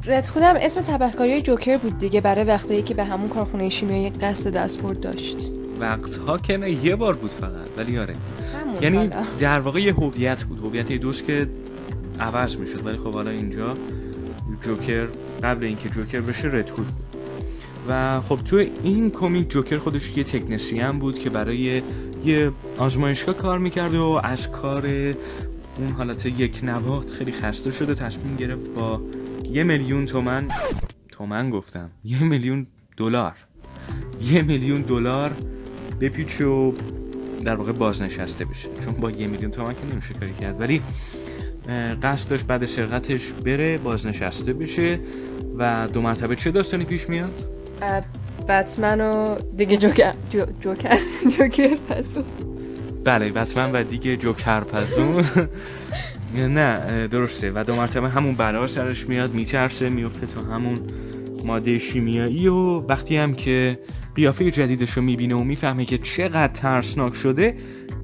ردهود 0.07 0.43
هم 0.43 0.57
اسم 0.61 0.81
تبهکاری 0.81 1.43
جوکر 1.43 1.77
بود 1.77 1.99
دیگه 1.99 2.21
برای 2.21 2.45
وقتایی 2.45 2.83
که 2.83 2.95
به 2.95 3.05
همون 3.05 3.29
کارخونه 3.29 3.69
شیمیایی 3.69 4.11
قصد 4.11 4.53
دستبرد 4.53 5.01
داشت. 5.01 5.51
وقتها 5.81 6.39
که 6.39 6.57
نه 6.57 6.71
یه 6.71 6.97
بار 6.97 7.17
بود 7.17 7.31
فقط 7.31 7.69
ولی 7.79 7.99
آره. 7.99 8.15
یعنی 8.81 9.11
در 9.39 9.61
واقع 9.61 9.81
یه 9.81 9.95
هویت 9.95 10.45
بود. 10.45 10.59
هویت 10.61 10.93
دوست 10.93 11.25
که 11.25 11.49
عوض 12.21 12.57
می‌شد 12.57 12.87
ولی 12.87 12.97
خب 12.97 13.15
حالا 13.15 13.31
اینجا 13.31 13.75
جوکر 14.61 15.09
قبل 15.43 15.65
اینکه 15.65 15.89
جوکر 15.89 16.21
بشه 16.21 16.49
ردهود 16.49 16.87
بود. 16.87 17.11
و 17.89 18.21
خب 18.21 18.37
تو 18.37 18.65
این 18.83 19.11
کمیک 19.11 19.51
جوکر 19.51 19.77
خودش 19.77 20.17
یه 20.17 20.25
تکنسیان 20.25 20.99
بود 20.99 21.19
که 21.19 21.31
برای 21.31 21.83
یه 22.25 22.53
آزمایشگاه 22.79 23.37
کار 23.37 23.59
می‌کرده 23.59 23.99
و 23.99 24.21
از 24.23 24.51
کار 24.51 24.87
اون 25.79 25.89
حالت 25.97 26.27
یک 26.27 26.61
نواخت 26.63 27.11
خیلی 27.11 27.33
خسته 27.33 27.71
شده 27.71 27.95
تصمیم 27.95 28.37
گرفت 28.37 28.75
با 28.75 29.01
یه 29.51 29.63
میلیون 29.63 30.07
تومن 30.07 30.49
تومن 31.09 31.51
گفتم 31.51 31.91
یه 32.05 32.23
میلیون 32.23 32.67
دلار. 32.97 33.35
یه 34.23 34.43
میلیون 34.43 34.83
دلار 34.83 35.37
بپیچ 36.01 36.41
و 36.41 36.75
در 37.45 37.55
واقع 37.55 37.73
بازنشسته 37.73 38.45
بشه. 38.45 38.69
چون 38.85 38.95
با 38.95 39.11
یه 39.11 39.27
میلیون 39.27 39.51
تومن 39.51 39.75
که 39.75 39.81
نمیشه 39.93 40.15
کاری 40.15 40.33
کرد. 40.33 40.61
ولی 40.61 40.83
قصد 42.03 42.31
داشت 42.31 42.47
بعد 42.47 42.65
سرقتش 42.65 43.33
بره 43.33 43.79
بازنشسته 43.79 44.53
بشه 44.53 45.01
و 45.59 45.89
دو 45.93 46.01
مرتبه 46.03 46.37
چه 46.37 46.51
داستانی 46.51 46.85
پیش 46.85 47.09
میاد؟ 47.09 47.47
بتمن 48.49 49.01
و 49.01 49.39
دیگه 49.57 49.77
جوکر 49.77 50.15
جوکر 50.61 50.99
جوکر 51.39 51.77
پسون. 51.77 52.25
بله 53.05 53.31
بتمن 53.31 53.73
و 53.73 53.83
دیگه 53.83 54.17
جوکر 54.17 54.61
پسون. 54.61 55.25
نه 56.37 57.09
درسته. 57.09 57.53
و 57.55 57.65
دو 57.65 57.75
مرتبه 57.75 58.09
همون 58.09 58.35
بلا 58.35 58.67
سرش 58.67 59.09
میاد 59.09 59.35
میترسه 59.35 59.89
میفته 59.89 60.27
تو 60.27 60.41
همون 60.41 60.79
ماده 61.45 61.79
شیمیایی 61.79 62.49
و 62.49 62.81
وقتی 62.81 63.17
هم 63.17 63.35
که 63.35 63.79
قیافه 64.15 64.51
جدیدش 64.51 64.91
رو 64.91 65.03
می‌بینه 65.03 65.35
و 65.35 65.45
می‌فهمه 65.45 65.85
که 65.85 65.99
چقدر 65.99 66.53
ترسناک 66.53 67.15
شده 67.15 67.55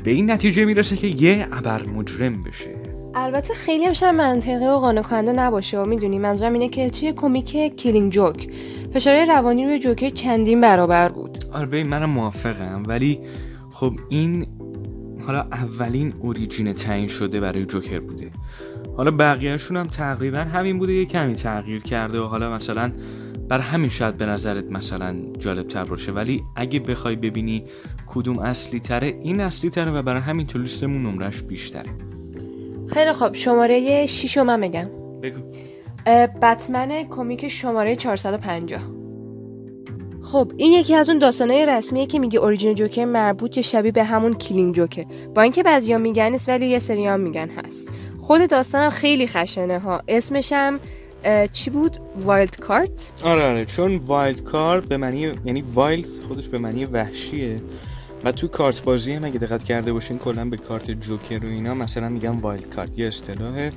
به 0.05 0.11
این 0.11 0.31
نتیجه 0.31 0.65
می‌رسه 0.65 0.97
که 0.97 1.07
یه 1.07 1.49
ابر 1.53 1.83
مجرم 1.83 2.43
بشه. 2.43 2.71
البته 3.15 3.55
خیلی 3.55 3.85
هم 3.85 4.17
منطقی 4.17 4.67
و 4.67 4.71
قانع 4.71 5.03
کننده 5.03 5.33
نباشه 5.33 5.79
و 5.79 5.85
می‌دونی 5.85 6.19
منظورم 6.19 6.53
اینه 6.53 6.69
که 6.69 6.91
توی 6.91 7.13
کمیک 7.13 7.77
Killing 7.77 8.13
Joke 8.13 8.49
فشار 8.95 9.25
روانی 9.25 9.65
روی 9.65 9.79
جوکر 9.79 10.11
چندین 10.11 10.61
برابر 10.61 11.09
بود. 11.09 11.39
آره 11.53 11.85
منم 11.85 12.11
موافقم 12.11 12.83
ولی 12.87 13.21
خب 13.71 13.93
این 14.09 14.47
حالا 15.27 15.41
اولین 15.41 16.15
origin 16.21 16.73
تعیین 16.73 17.09
شده 17.09 17.41
برای 17.41 17.65
جوکر 17.65 18.01
بوده. 18.01 18.31
حالا 18.97 19.11
بقیهشون 19.11 19.77
هم 19.77 19.87
تقریبا 19.87 20.39
همین 20.39 20.79
بوده 20.79 20.93
یه 20.93 21.05
کمی 21.05 21.35
تغییر 21.35 21.83
کرده 21.83 22.21
و 22.21 22.25
حالا 22.25 22.55
مثلا 22.55 22.93
بر 23.49 23.59
همین 23.59 23.91
شاید 23.91 24.17
به 24.17 24.27
نظرت 24.27 24.65
مثلا 24.65 25.17
جالب 25.39 25.69
تر 25.69 25.85
باشه. 25.85 26.13
ولی 26.13 26.43
اگه 26.57 26.81
بخوای 26.81 27.17
ببینی 27.17 27.65
کدوم 28.07 28.39
اصلی 28.39 28.81
تره 28.81 29.07
این 29.07 29.41
اصلی 29.41 29.71
تره 29.71 29.91
و 29.91 30.03
برای 30.03 30.21
همین 30.21 30.47
تو 30.47 30.59
لیستمون 30.59 31.03
نمرش 31.03 31.43
بیشتره. 31.43 31.91
خیلی 32.89 33.13
خب 33.13 33.35
شماره 33.35 34.07
6 34.07 34.39
من 34.39 34.61
بگم. 34.61 34.91
بگو. 35.23 35.41
بتمن 36.43 37.05
کمیک 37.05 37.49
شماره 37.49 37.97
450 37.97 38.81
خب 40.23 40.53
این 40.57 40.73
یکی 40.73 40.95
از 40.95 41.09
اون 41.11 41.19
داستانهای 41.19 41.67
رسمیه 41.67 42.07
که 42.07 42.19
میگه 42.19 42.39
origin 42.39 42.75
جوکر 42.75 43.05
مربوط 43.05 43.51
که 43.51 43.63
شبیه 43.63 43.93
به 43.93 44.05
همون 44.05 44.35
Killing 44.35 44.75
Joke 44.75 45.00
ه 45.00 45.07
با 45.35 45.43
اینکه 45.43 45.63
بعضیا 45.63 45.99
میگن 45.99 46.31
نیست 46.31 46.49
ولی 46.49 46.67
یه 46.67 46.79
سری 46.79 47.07
هم 47.07 47.21
میگن 47.21 47.49
هست. 47.51 47.91
خود 48.19 48.51
داستانم 48.51 48.91
خیلی 48.91 49.27
خشنه 49.27 49.79
ها. 49.79 50.03
اسمش 50.09 50.53
هم 50.53 50.81
چی 51.53 51.71
بود؟ 51.71 51.99
Wild 52.25 52.57
Card؟ 52.57 53.13
آره 53.25 53.45
آره. 53.45 53.65
چون 53.65 53.97
wild 53.97 54.43
card 54.43 54.89
به 54.89 54.97
معنی 54.97 55.33
یعنی 55.45 55.65
wild 55.75 56.07
خودش 56.29 56.49
به 56.49 56.59
معنی 56.59 56.85
وحشیه. 56.85 57.57
و 58.25 58.33
تو 58.33 58.49
کارت 58.49 58.85
بازی 58.85 59.13
هم 59.13 59.25
اگه 59.25 59.39
دقت 59.39 59.63
کرده 59.63 59.93
باشین 59.93 60.19
کلا 60.19 60.45
به 60.45 60.57
کارت 60.57 60.91
جوکر 60.91 61.45
و 61.45 61.49
اینا 61.49 61.75
مثلا 61.75 62.09
میگن 62.09 62.39
wild 62.39 62.69
card. 62.75 62.99
یه 62.99 63.07
اصطلاح 63.07 63.71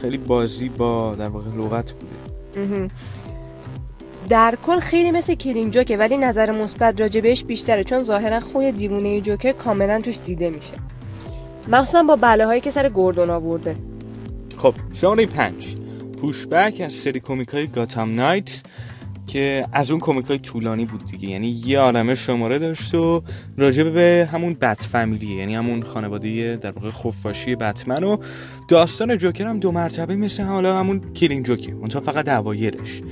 خیلی 0.00 0.18
بازی 0.18 0.68
با 0.68 1.14
در 1.14 1.28
واقع 1.28 1.50
لغت 1.50 1.92
بوده. 1.92 2.88
در 4.28 4.58
کل 4.62 4.78
خیلی 4.78 5.10
مثل 5.10 5.34
Killing 5.34 5.70
Joke 5.70 5.91
ه 5.91 5.96
ولی 5.96 6.16
نظر 6.16 6.62
مثبت 6.62 7.00
راجع 7.00 7.20
بهش 7.20 7.44
بیشتره 7.44 7.84
چون 7.84 8.02
ظاهرا 8.02 8.40
خوی 8.40 8.72
دیوونه 8.72 9.20
جوکر 9.20 9.52
کاملا 9.52 10.00
توش 10.00 10.18
دیده 10.24 10.50
میشه. 10.50 10.74
مخصوصا 11.68 12.02
با 12.02 12.16
بلاهایی 12.16 12.60
که 12.60 12.70
سر 12.70 12.88
گوردون 12.88 13.30
آورده. 13.30 13.76
خب 14.56 14.74
شماره 14.92 15.26
پنج. 15.26 15.76
پوشبک 16.20 16.80
از 16.84 16.92
سری 16.92 17.20
کومیک 17.20 17.48
های 17.48 17.66
گاتام 17.66 18.14
نایت 18.14 18.62
که 19.28 19.66
از 19.72 19.90
اون 19.90 20.00
کمیک 20.00 20.26
های 20.26 20.38
طولانی 20.38 20.84
بود 20.84 21.04
دیگه. 21.04 21.28
یعنی 21.28 21.48
یه 21.66 21.78
عالمه 21.78 22.14
شماره 22.14 22.58
داشت 22.58 22.94
و 22.94 23.22
راجع 23.58 23.82
به 23.82 24.28
همون 24.32 24.54
بت 24.54 24.82
فامیلی 24.82 25.34
یعنی 25.34 25.54
همون 25.54 25.82
خانواده 25.82 26.56
در 26.56 26.70
واقع 26.70 26.88
خفاشی 26.88 27.56
بتمن 27.56 28.04
و 28.04 28.16
داستان 28.68 29.16
جوکر 29.16 29.46
هم 29.46 29.60
دو 29.60 29.72
مرتبه 29.72 30.16
مثل 30.16 30.42
حالا 30.42 30.78
همون 30.78 31.00
کلین 31.12 31.42
جوکر 31.42 31.74
اونجا 31.74 32.00
فقط 32.00 32.28
اوایرش 32.28 33.02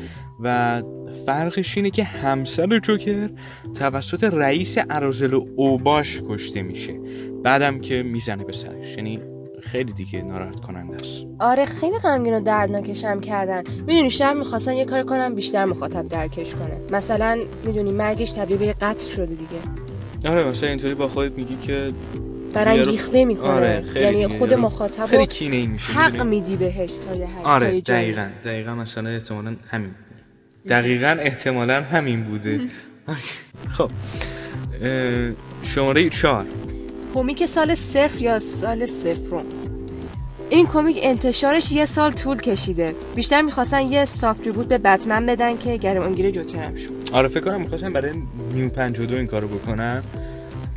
و 0.41 0.83
فرقش 1.27 1.77
اینه 1.77 1.91
که 1.91 2.05
همسر 2.05 2.79
جوکر 2.79 3.31
توسط 3.75 4.25
رئیس 4.25 4.79
ارازل 4.91 5.35
و 5.35 5.47
اوباش 5.57 6.23
کشته 6.29 6.63
میشه. 6.63 7.01
بعدم 7.45 7.79
که 7.79 8.03
می‌زنه 8.03 8.45
به 8.45 8.53
سرش. 8.53 8.97
یعنی 8.97 9.36
خیلی 9.63 9.93
دیگه 9.93 10.23
ناراحت 10.23 10.61
کننده 10.61 10.95
است 10.95 11.25
آره 11.39 11.65
خیلی 11.65 11.99
غمگین 11.99 12.35
و 12.35 12.41
دردناکشم 12.41 13.21
کردن. 13.21 13.63
می‌دونی 13.87 14.11
شاید 14.11 14.37
می‌خواستن 14.37 14.73
یه 14.73 14.85
کار 14.85 15.03
کنم 15.03 15.35
بیشتر 15.35 15.65
مخاطب 15.65 16.09
درکش 16.09 16.55
کنه. 16.55 16.81
مثلا 16.93 17.41
می‌دونی 17.65 17.93
مرگش 17.93 18.33
تبدیل 18.33 18.57
به 18.57 18.73
قتل 18.73 19.11
شده 19.11 19.27
دیگه. 19.27 20.31
آره 20.33 20.45
مثلا 20.45 20.69
اینطوری 20.69 20.95
با 20.95 21.09
خودت 21.09 21.39
میگی 21.39 21.57
که 21.57 21.89
برانگیخته 22.53 23.25
می‌کنه. 23.25 23.49
آره 23.51 23.85
یعنی 23.95 24.39
خود 24.39 24.55
مخاطب 24.55 25.07
خیلی 25.07 25.27
کینه 25.27 25.67
میشه 25.67 25.93
حق 25.93 26.23
میدی 26.23 26.57
بهش 26.57 26.93
تا 26.93 27.15
یه 27.15 27.29
آره 27.45 27.81
دقیقا. 27.81 28.29
دقیقا 28.45 28.75
مثلا 28.75 29.11
احتمالا 29.11 29.57
همین. 29.71 29.91
دقیقا 30.69 31.17
احتمالا 31.21 31.83
همین 31.83 32.25
بوده. 32.25 32.61
خب 33.77 33.91
شماره 35.63 36.11
چهار. 36.11 36.47
کمیک 37.17 37.47
سال 37.47 37.75
صفر 37.75 38.23
یا 38.23 38.39
سال 38.39 38.87
صفرم. 38.87 39.45
این 40.51 40.67
کمیک 40.67 40.99
انتشارش 41.03 41.73
یه 41.73 41.85
سال 41.85 42.13
طول 42.13 42.41
کشیده. 42.41 42.95
بیشتر 43.15 43.43
می‌خواستن 43.43 43.83
یه 43.83 44.05
سافت 44.05 44.47
ریبوت 44.47 44.69
به 44.69 44.79
بتمن 44.79 45.27
بدن 45.27 45.59
که 45.59 45.77
گریمانگیر 45.77 46.31
جوکرم 46.31 46.75
شد. 46.75 46.91
آره 47.13 47.29
فکر 47.29 47.41
کنم 47.41 47.61
می‌خواستم 47.61 47.93
برای 47.93 48.13
نیو 48.55 48.69
52 48.69 49.17
این 49.17 49.27
کارو 49.27 49.49
بکنم 49.49 50.03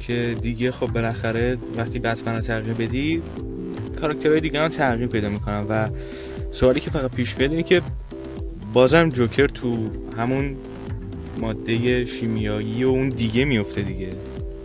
که 0.07 0.35
دیگه 0.41 0.71
خب 0.71 0.87
بالاخره 0.87 1.57
وقتی 1.77 1.99
بتمن 1.99 2.35
رو 2.35 2.41
تغییر 2.41 2.73
بدی 2.73 3.21
کاراکترهای 4.01 4.39
دیگه 4.39 4.59
هم 4.59 4.67
تغییر 4.67 5.07
پیدا 5.07 5.29
می‌کنن 5.29 5.65
و 5.69 5.89
سوالی 6.51 6.79
که 6.79 6.89
فقط 6.89 7.15
پیش 7.15 7.35
اینه 7.39 7.63
که 7.63 7.81
بازم 8.73 9.09
جوکر 9.09 9.47
تو 9.47 9.89
همون 10.17 10.55
ماده 11.39 12.05
شیمیایی 12.05 12.83
و 12.83 12.87
اون 12.87 13.09
دیگه 13.09 13.45
میفته 13.45 13.81
دیگه. 13.81 14.09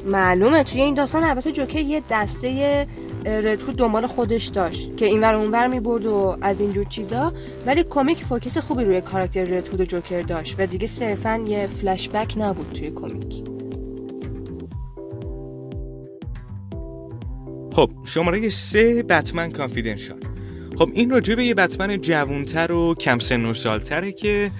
معلومه. 0.04 0.64
توی 0.64 0.80
این 0.80 0.94
داستان 0.94 1.24
البته 1.24 1.52
جوکر 1.52 1.78
یه 1.78 2.02
دسته 2.10 2.86
ردهود 3.24 3.76
دنبال 3.76 4.06
خودش 4.06 4.46
داشت 4.46 4.96
که 4.96 5.06
اینور 5.06 5.34
اونور 5.34 5.66
می‌برد 5.66 6.06
و 6.06 6.36
از 6.40 6.60
اینجور 6.60 6.84
چیزا. 6.84 7.32
ولی 7.66 7.84
کمیک 7.90 8.24
فوکس 8.24 8.58
خوبی 8.58 8.84
روی 8.84 9.00
کاراکتر 9.00 9.44
ردهود 9.44 9.80
و 9.80 9.84
جوکر 9.84 10.22
داشت 10.22 10.56
و 10.58 10.66
دیگه 10.66 10.86
صرفا 10.86 11.42
یه 11.46 11.66
فلش 11.66 12.08
بک 12.08 12.34
نبود 12.36 12.72
توی 12.72 12.90
کمیک. 12.90 13.44
خب 17.72 17.90
شماره 18.04 18.48
سه 18.48 19.02
بتمن 19.02 19.50
کانفیدنشال. 19.50 20.20
خب 20.78 20.90
این 20.92 21.10
راجع 21.10 21.34
به 21.34 21.44
یه 21.44 21.54
بتمن 21.54 22.00
جوونتر 22.00 22.72
و 22.72 22.94
کم 22.94 23.18
سن 23.18 23.44
و 23.44 23.54
سالتره 23.54 24.12
که 24.12 24.50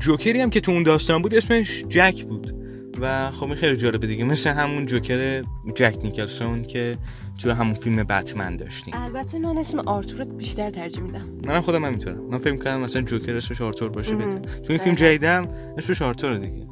جوکری 0.00 0.40
هم 0.40 0.50
که 0.50 0.60
تو 0.60 0.72
اون 0.72 0.82
داستان 0.82 1.22
بود 1.22 1.34
اسمش 1.34 1.84
جک 1.88 2.24
بود. 2.24 2.55
و 3.00 3.30
خب 3.30 3.46
این 3.46 3.54
خیلی 3.54 3.76
جالبه 3.76 4.06
دیگه. 4.06 4.24
مثل 4.24 4.50
همون 4.50 4.86
جوکر 4.86 5.42
جک 5.74 5.98
نیکلسون 6.04 6.62
که 6.62 6.98
تو 7.42 7.52
همون 7.52 7.74
فیلم 7.74 8.04
بتمن 8.04 8.56
داشتیم. 8.56 8.94
البته 8.96 9.38
من 9.38 9.58
اسم 9.58 9.78
آرتور 9.78 10.24
بیشتر 10.24 10.70
ترجیح 10.70 11.02
میدم. 11.02 11.28
من 11.44 11.60
خودم 11.60 11.84
همینطورم 11.84 12.20
من 12.30 12.38
فکر 12.38 12.56
کنم 12.56 12.80
مثلا 12.80 13.02
جوکر 13.02 13.36
اسمش 13.36 13.60
آرتور 13.60 13.88
باشه 13.88 14.14
بهتر. 14.14 14.38
تو 14.38 14.72
این 14.72 14.78
فیلم 14.78 14.94
جدیدم 14.94 15.48
اسمش 15.78 16.02
آرتور 16.02 16.38
دیگه. 16.38 16.66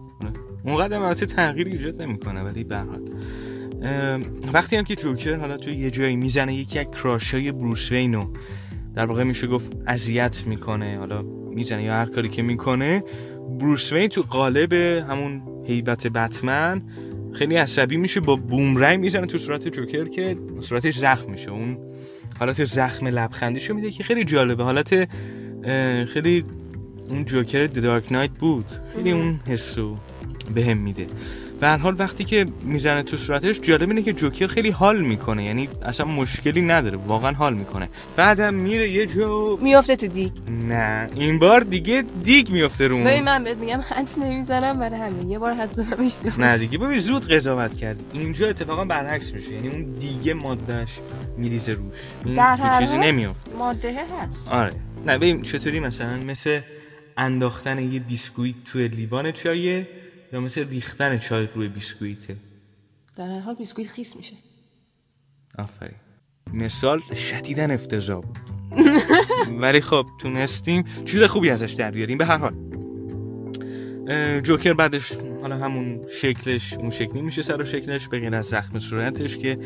اونقدر 0.64 1.02
البته 1.02 1.26
تغییری 1.26 1.72
ایجاد 1.72 2.02
نمی‌کنه 2.02 2.42
ولی 2.42 2.64
به 2.64 2.78
حال. 2.78 3.10
وقتی 4.52 4.76
هم 4.76 4.84
که 4.84 4.94
جوکر 4.94 5.36
حالا 5.36 5.56
تو 5.56 5.70
یه 5.70 5.90
جایی 5.90 6.16
می‌زنه 6.16 6.54
یکی 6.54 6.78
از 6.78 6.86
کراشای 6.86 7.52
بروس 7.52 7.92
وینو 7.92 8.32
در 8.94 9.06
واقع 9.06 9.22
میشه 9.22 9.46
گفت 9.46 9.72
اذیت 9.86 10.42
می‌کنه 10.46 10.98
حالا 10.98 11.22
می‌زنه 11.54 11.82
یا 11.82 11.92
هر 11.92 12.06
کاری 12.06 12.28
که 12.28 12.42
می‌کنه 12.42 13.04
بروس 13.60 13.92
وین 13.92 14.08
تو 14.08 14.22
قالب 14.22 14.72
همون 14.72 15.42
هیبت 15.64 16.06
بتمن 16.06 16.82
خیلی 17.32 17.56
عصبی 17.56 17.96
میشه 17.96 18.20
با 18.20 18.36
بومرنگ 18.36 19.00
می‌زنه 19.00 19.26
تو 19.26 19.38
صورت 19.38 19.68
جوکر 19.68 20.04
که 20.04 20.36
صورتش 20.60 20.98
زخم 20.98 21.30
میشه. 21.30 21.50
اون 21.50 21.78
حالت 22.38 22.64
زخم 22.64 23.06
لبخندیشو 23.06 23.74
میده 23.74 23.90
که 23.90 24.04
خیلی 24.04 24.24
جالبه. 24.24 24.64
حالت 24.64 25.08
خیلی 26.04 26.44
اون 27.08 27.24
جوکر 27.24 27.66
دارک 27.66 28.12
نایت 28.12 28.30
بود. 28.30 28.64
خیلی 28.94 29.10
اون 29.12 29.40
حسو 29.48 29.96
به 30.54 30.64
هم 30.64 30.78
میده. 30.78 31.06
به 31.64 31.70
هر 31.70 31.76
حال 31.76 31.96
وقتی 31.98 32.24
که 32.24 32.46
می‌زنه 32.62 33.02
تو 33.02 33.16
صورتش 33.16 33.60
جالب 33.60 33.88
اینه 33.88 34.02
که 34.02 34.12
جوکر 34.12 34.46
خیلی 34.46 34.70
حال 34.70 35.00
می‌کنه. 35.00 35.44
یعنی 35.44 35.68
اصلا 35.82 36.06
مشکلی 36.06 36.62
نداره 36.62 36.96
واقعا 36.96 37.32
حال 37.32 37.54
می‌کنه. 37.54 37.88
بعدم 38.16 38.54
میره 38.54 38.90
یه 38.90 39.06
جو 39.06 39.58
میافته 39.62 39.96
تو 39.96 40.06
دیگ. 40.06 40.32
نه 40.68 41.08
این 41.14 41.38
بار 41.38 41.60
دیگه 41.60 42.04
دیگ 42.24 42.50
میافته 42.50 42.88
رو 42.88 42.98
ببین 42.98 43.24
من 43.24 43.44
بهت 43.44 43.56
میگم 43.56 43.80
حدس 43.88 44.18
نمی‌زنم 44.18 44.78
برای 44.78 45.00
همین. 45.00 45.30
یه 45.30 45.38
بار 45.38 45.54
حدس 45.54 45.74
زدم 45.74 46.44
نه 46.44 46.58
دیگه 46.58 46.78
ببین 46.78 46.98
زود 46.98 47.32
قضاوت 47.32 47.76
کرد. 47.76 48.02
اینجا 48.12 48.48
اتفاقا 48.48 48.84
برعکس 48.84 49.32
میشه. 49.32 49.52
یعنی 49.52 49.68
اون 49.68 49.82
دیگه 49.98 50.34
مادهش 50.34 51.00
میریزه 51.36 51.72
روش. 51.72 51.96
این 52.24 52.36
تو 52.36 52.78
چیزی 52.78 52.98
نمیافته. 52.98 53.52
ماده 53.58 53.96
هست. 54.20 54.48
آره. 54.48 54.70
نه 55.06 55.18
ببین 55.18 55.42
چطوری 55.42 55.80
مثلا 55.80 56.16
مثل 56.16 56.60
انداختن 57.16 57.78
یه 57.78 58.00
بیسکویت 58.00 58.54
تو 58.64 58.78
لیوان 58.78 59.32
چایه 59.32 59.88
یا 60.34 60.40
مثل 60.40 60.68
ریختن 60.68 61.18
چای 61.18 61.48
روی 61.54 61.68
بیسکویته. 61.68 62.36
در 63.16 63.26
هر 63.26 63.40
حال 63.40 63.54
بیسکویت 63.54 63.88
خیس 63.88 64.16
میشه. 64.16 64.34
آفرین. 65.58 65.94
مثال 66.52 67.00
شدیدن 67.00 67.70
افتضاح 67.70 68.20
بود. 68.20 68.38
ولی 69.62 69.80
خب 69.80 70.06
تونستیم 70.20 70.84
چیز 71.04 71.22
خوبی 71.22 71.50
ازش 71.50 71.72
در 71.72 71.90
بیاریم 71.90 72.18
به 72.18 72.24
هر 72.24 72.38
حال. 72.38 72.54
جوکر 74.40 74.72
بعدش 74.72 75.12
حالا 75.42 75.56
همون 75.56 76.00
شکلش 76.08 76.72
اون 76.72 76.90
شکلی 76.90 77.22
میشه 77.22 77.42
سر 77.42 77.60
و 77.60 77.64
شکلش 77.64 78.08
بگین 78.08 78.34
از 78.34 78.46
زخم 78.46 78.78
صورتش 78.78 79.38
که 79.38 79.58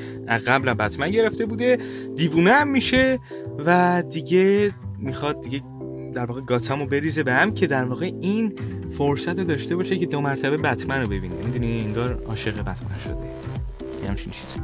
قبل 0.46 0.74
بتمن 0.74 1.10
گرفته 1.10 1.46
بوده. 1.46 1.78
دیوونه 2.16 2.52
هم 2.52 2.68
میشه 2.68 3.18
و 3.66 4.02
دیگه 4.10 4.70
می‌خواد 4.98 5.40
دیگه 5.40 5.62
در 6.14 6.24
واقع 6.24 6.40
گاتامو 6.40 6.86
بریزه 6.86 7.22
به 7.22 7.32
هم 7.32 7.54
که 7.54 7.66
در 7.66 7.84
واقع 7.84 8.12
این 8.20 8.54
فرصت 8.98 9.40
داشته 9.40 9.76
باشه 9.76 9.98
که 9.98 10.06
دو 10.06 10.20
مرتبه 10.20 10.56
بتمن 10.56 11.00
رو 11.00 11.06
ببینه. 11.06 11.34
می‌دونی 11.34 11.80
انگار 11.80 12.22
عاشق 12.26 12.60
بتمن 12.60 12.98
شده 13.04 13.26
یه 14.02 14.08
همچین 14.08 14.32
چیزی. 14.32 14.60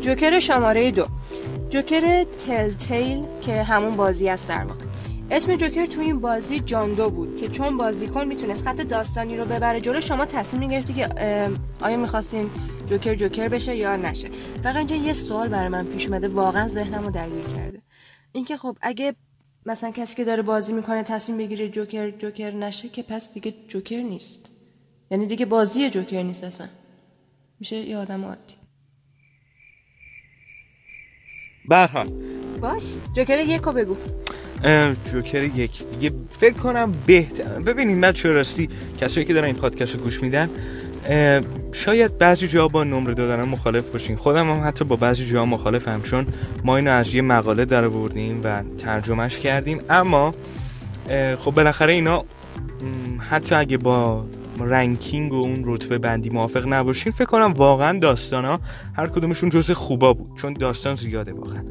جوکر 0.00 0.38
شماره 0.38 0.90
دو. 0.90 1.04
جوکر 1.70 2.24
تل 2.24 2.70
تیل 2.70 3.24
که 3.40 3.62
همون 3.62 3.90
بازی 3.90 4.28
است 4.28 4.48
در 4.48 4.64
واقع. 4.64 4.84
اسم 5.30 5.56
جوکر 5.56 5.86
تو 5.86 6.00
این 6.00 6.20
بازی 6.20 6.60
جاندو 6.60 7.10
بود 7.10 7.36
که 7.36 7.48
چون 7.48 7.76
بازیکن 7.76 8.24
می‌تونست 8.24 8.64
خط 8.64 8.80
داستانی 8.80 9.36
رو 9.36 9.44
ببره 9.44 9.80
جلو 9.80 10.00
شما 10.00 10.26
تصمیم 10.26 10.60
می‌گرفتی 10.60 10.92
که 10.92 11.08
آیا 11.80 11.96
می‌خواستین 11.96 12.50
جوکر 12.90 13.14
جوکر 13.14 13.48
بشه 13.48 13.76
یا 13.76 13.96
نشه. 13.96 14.28
فقط 14.62 14.76
اینجا 14.76 14.96
یه 14.96 15.12
سوال 15.12 15.48
برای 15.48 15.68
من 15.68 15.84
پیش 15.84 16.06
اومده 16.06 16.28
واقعا 16.28 16.68
ذهنم 16.68 17.04
رو 17.04 17.10
درگیر 17.10 17.44
کرده. 17.56 17.67
اینکه 18.32 18.56
خب 18.56 18.76
اگه 18.82 19.14
مثلا 19.66 19.90
کسی 19.90 20.16
که 20.16 20.24
داره 20.24 20.42
بازی 20.42 20.72
می‌کنه 20.72 21.02
تصمیم 21.02 21.38
بگیره 21.38 21.68
جوکر 21.68 22.10
جوکر 22.10 22.50
نشه 22.50 22.88
که 22.88 23.02
پس 23.02 23.32
دیگه 23.34 23.54
جوکر 23.68 24.00
نیست. 24.02 24.50
یعنی 25.10 25.26
دیگه 25.26 25.46
بازی 25.46 25.90
جوکر 25.90 26.22
نیست 26.22 26.44
اصلا. 26.44 26.68
میشه 27.60 27.76
یه 27.76 27.96
آدم 27.96 28.24
عادی. 28.24 28.54
برها 31.68 32.04
باش. 32.60 32.82
جوکر 33.16 33.38
یک 33.38 33.62
رو 33.62 33.72
بگو. 33.72 33.96
جوکر 35.04 35.42
یک. 35.42 35.88
دیگه 35.88 36.12
فکر 36.30 36.54
کنم 36.54 36.92
بهتر 37.06 37.60
ببینید 37.60 37.98
من 37.98 38.12
چه 38.12 38.28
راستی 38.28 38.68
کسایی 39.00 39.26
که 39.26 39.34
دارن 39.34 39.46
این 39.46 39.56
پادکست 39.56 39.94
رو 39.94 40.00
گوش 40.00 40.22
میدن 40.22 40.50
شاید 41.72 42.18
بعضی 42.18 42.48
جا 42.48 42.68
با 42.68 42.84
نمره 42.84 43.14
دادن 43.14 43.44
مخالف 43.48 43.90
باشین. 43.92 44.16
خودم 44.16 44.50
هم 44.50 44.68
حتی 44.68 44.84
با 44.84 44.96
بعضی 44.96 45.26
جا 45.26 45.44
مخالفم 45.44 46.00
چون 46.02 46.26
ما 46.64 46.76
اینو 46.76 46.90
از 46.90 47.14
یه 47.14 47.22
مقاله 47.22 47.64
در 47.64 47.88
بردیم 47.88 48.40
و 48.44 48.62
ترجمهش 48.78 49.38
کردیم. 49.38 49.78
اما 49.90 50.34
خب 51.38 51.50
بالاخره 51.50 51.92
اینا 51.92 52.24
حتی 53.30 53.54
اگه 53.54 53.76
با 53.76 54.24
رنکینگ 54.60 55.32
و 55.32 55.36
اون 55.36 55.62
رتبه 55.64 55.98
بندی 55.98 56.30
موافق 56.30 56.72
نباشین 56.72 57.12
فکر 57.12 57.24
کنم 57.24 57.52
واقعا 57.52 57.98
داستان 57.98 58.44
ها 58.44 58.60
هر 58.96 59.06
کدومشون 59.06 59.50
جز 59.50 59.70
خوبا 59.70 60.12
بود 60.12 60.36
چون 60.36 60.52
داستان 60.52 60.94
زیاده 60.94 61.32
واقعا. 61.32 61.62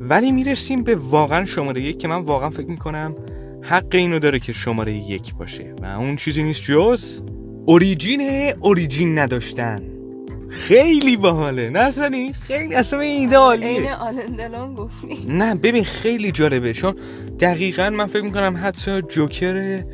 ولی 0.00 0.32
می‌رسیم 0.32 0.82
به 0.82 0.94
واقعا 0.94 1.44
شماره 1.44 1.82
یک 1.82 1.98
که 1.98 2.08
من 2.08 2.22
واقعا 2.22 2.50
فکر 2.50 2.66
می‌کنم 2.66 3.14
حق 3.62 3.94
اینو 3.94 4.18
داره 4.18 4.38
که 4.38 4.52
شماره 4.52 4.92
یک 4.92 5.34
باشه 5.34 5.74
و 5.82 5.86
اون 5.86 6.16
چیزی 6.16 6.42
نیست 6.42 6.62
جز 6.62 7.20
اوریجین 7.66 8.52
اوریجین 8.60 9.18
نداشتن. 9.18 9.82
خیلی 10.50 11.16
باحاله 11.16 11.70
نه 11.70 12.32
خیلی 12.32 12.74
اصلا 12.74 13.00
این 13.00 13.34
آلندلان 13.34 14.74
گفتی. 14.74 15.26
نه 15.28 15.54
ببین 15.54 15.84
خیلی 15.84 16.32
جالبه 16.32 16.72
چون 16.72 16.94
دقیقا 17.40 17.90
من 17.90 18.06
فکر 18.06 18.22
می‌کنم 18.22 18.60
حتی 18.62 19.02
جوکر 19.02 19.84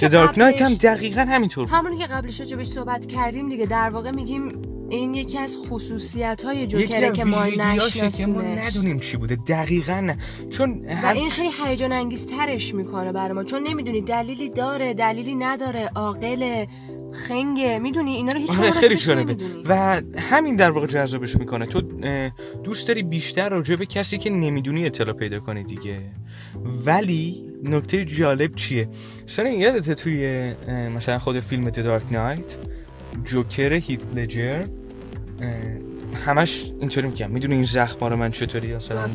دارک 0.00 0.38
نایت 0.38 0.62
هم 0.62 0.74
دقیقا 0.74 1.20
همینطور. 1.20 1.68
همونی 1.68 1.98
که 1.98 2.06
قبلش 2.06 2.40
بهش 2.40 2.66
صحبت 2.66 3.06
کردیم 3.06 3.48
دیگه 3.48 3.66
در 3.66 3.90
واقع 3.90 4.10
میگیم 4.10 4.48
این 4.88 5.14
یکی 5.14 5.38
از 5.38 5.58
خصوصیت 5.58 6.42
های 6.44 6.66
جوکره 6.66 7.12
که 7.12 7.24
ما 7.24 7.46
نشناسیمش 7.46 8.20
ما 8.20 8.42
ندونیم 8.42 8.98
چی 8.98 9.16
بوده 9.16 9.36
دقیقا 9.36 10.00
نه. 10.00 10.18
چون 10.50 10.86
و 11.04 11.06
این 11.06 11.30
خیلی 11.30 11.50
هیجان 11.64 11.92
انگیز 11.92 12.26
ترش 12.26 12.74
می‌کنه 12.74 13.12
برای 13.12 13.32
ما 13.32 13.44
چون 13.44 13.62
نمی‌دونی 13.62 14.00
دلیلی 14.00 14.50
داره 14.50 14.94
دلیلی 14.94 15.34
نداره 15.34 15.90
عاقل 15.94 16.64
خنگه. 17.28 17.78
می‌دونی؟ 17.78 18.14
اینا 18.14 18.32
رو 18.32 18.38
هیچ 18.38 18.58
آره 18.58 18.70
خیلی 18.70 18.96
جالبه 18.96 19.36
و 19.68 20.02
همین 20.18 20.56
در 20.56 20.70
واقع 20.70 20.86
جذابش 20.86 21.36
می‌کنه. 21.36 21.66
تو 21.66 21.80
دوست 22.64 22.88
داری 22.88 23.02
بیشتر 23.02 23.48
راجع 23.48 23.76
به 23.76 23.86
کسی 23.86 24.18
که 24.18 24.30
نمی‌دونی 24.30 24.86
اطلاع 24.86 25.12
پیدا 25.16 25.40
کنی 25.40 25.64
دیگه. 25.64 26.00
ولی 26.86 27.42
نکته 27.64 28.04
جالب 28.04 28.54
چیه؟ 28.54 28.88
سر 29.26 29.46
یادته 29.46 29.94
توی 29.94 30.52
مثلا 30.96 31.18
خود 31.18 31.40
فیلم 31.40 31.68
دارک 31.68 32.12
نایت 32.12 32.56
جوکر 33.24 33.72
هیت 33.72 34.14
لجر 34.14 34.64
همش 36.26 36.70
اینطوری 36.80 37.08
میگم. 37.08 37.30
می‌دونی 37.30 37.54
این 37.54 37.64
زخم 37.64 38.06
رو 38.06 38.16
من 38.16 38.30
چطوری 38.30 38.76
مثلا 38.76 39.08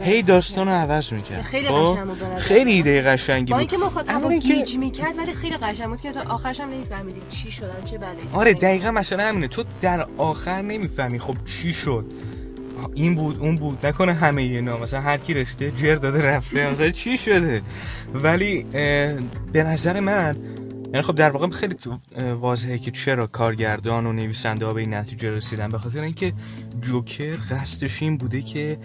هی 0.00 0.22
داستانو 0.22 0.70
عوض 0.70 1.12
می‌کرد 1.12 1.40
خیلی 1.40 1.68
خب؟ 1.68 1.74
قشنگ 1.74 2.06
بود 2.06 2.34
خیلی 2.34 2.72
ایده 2.72 3.02
قشنگی 3.02 3.52
بود. 3.52 3.58
اینکه 3.58 3.76
مخاطب 3.76 4.32
گیج 4.32 4.76
می‌کرد 4.76 5.18
ولی 5.18 5.32
خیلی 5.32 5.56
قشنگ 5.56 5.86
بود 5.86 6.00
که 6.00 6.12
تا 6.12 6.22
آخرش 6.32 6.60
هم 6.60 6.68
نمیفهمیدی 6.68 7.20
چی 7.30 7.52
شدن 7.52 7.84
چه 7.84 7.98
بلایی 7.98 8.18
آره 8.34 8.54
دقیقا 8.54 8.90
مثلا 8.90 9.24
همینه. 9.24 9.48
تو 9.48 9.64
در 9.80 10.06
آخر 10.18 10.62
نمی‌فهمی 10.62 11.18
خب 11.18 11.34
چی 11.44 11.72
شد. 11.72 12.04
این 12.94 13.14
بود 13.14 13.36
اون 13.40 13.54
بود. 13.54 13.86
نکنه 13.86 14.12
همه 14.12 14.42
اینا 14.42 14.78
مثلا 14.78 15.00
هر 15.00 15.18
کی 15.18 15.34
رشته 15.34 15.70
جر 15.70 15.94
داده 15.94 16.24
رفته. 16.24 16.72
مثلا 16.72 16.90
چی 16.90 17.16
شده؟ 17.16 17.62
ولی 18.14 18.66
به 19.52 19.62
نظر 19.62 20.00
من 20.00 20.36
یعنی 20.86 21.02
خب 21.02 21.14
در 21.14 21.30
واقع 21.30 21.48
خیلی 21.48 21.76
واضحه 22.40 22.78
که 22.78 22.90
چرا 22.90 23.26
کارگردان 23.26 24.06
و 24.06 24.12
نویسنده 24.12 24.66
ها 24.66 24.72
به 24.72 24.80
این 24.80 24.94
نتیجه 24.94 25.30
رسیدن. 25.30 25.68
به 25.68 25.78
خاطر 25.78 26.02
اینکه 26.02 26.32
جوکر 26.80 27.36
قصدش 27.50 28.02
این 28.02 28.16
بوده 28.16 28.42
که 28.42 28.78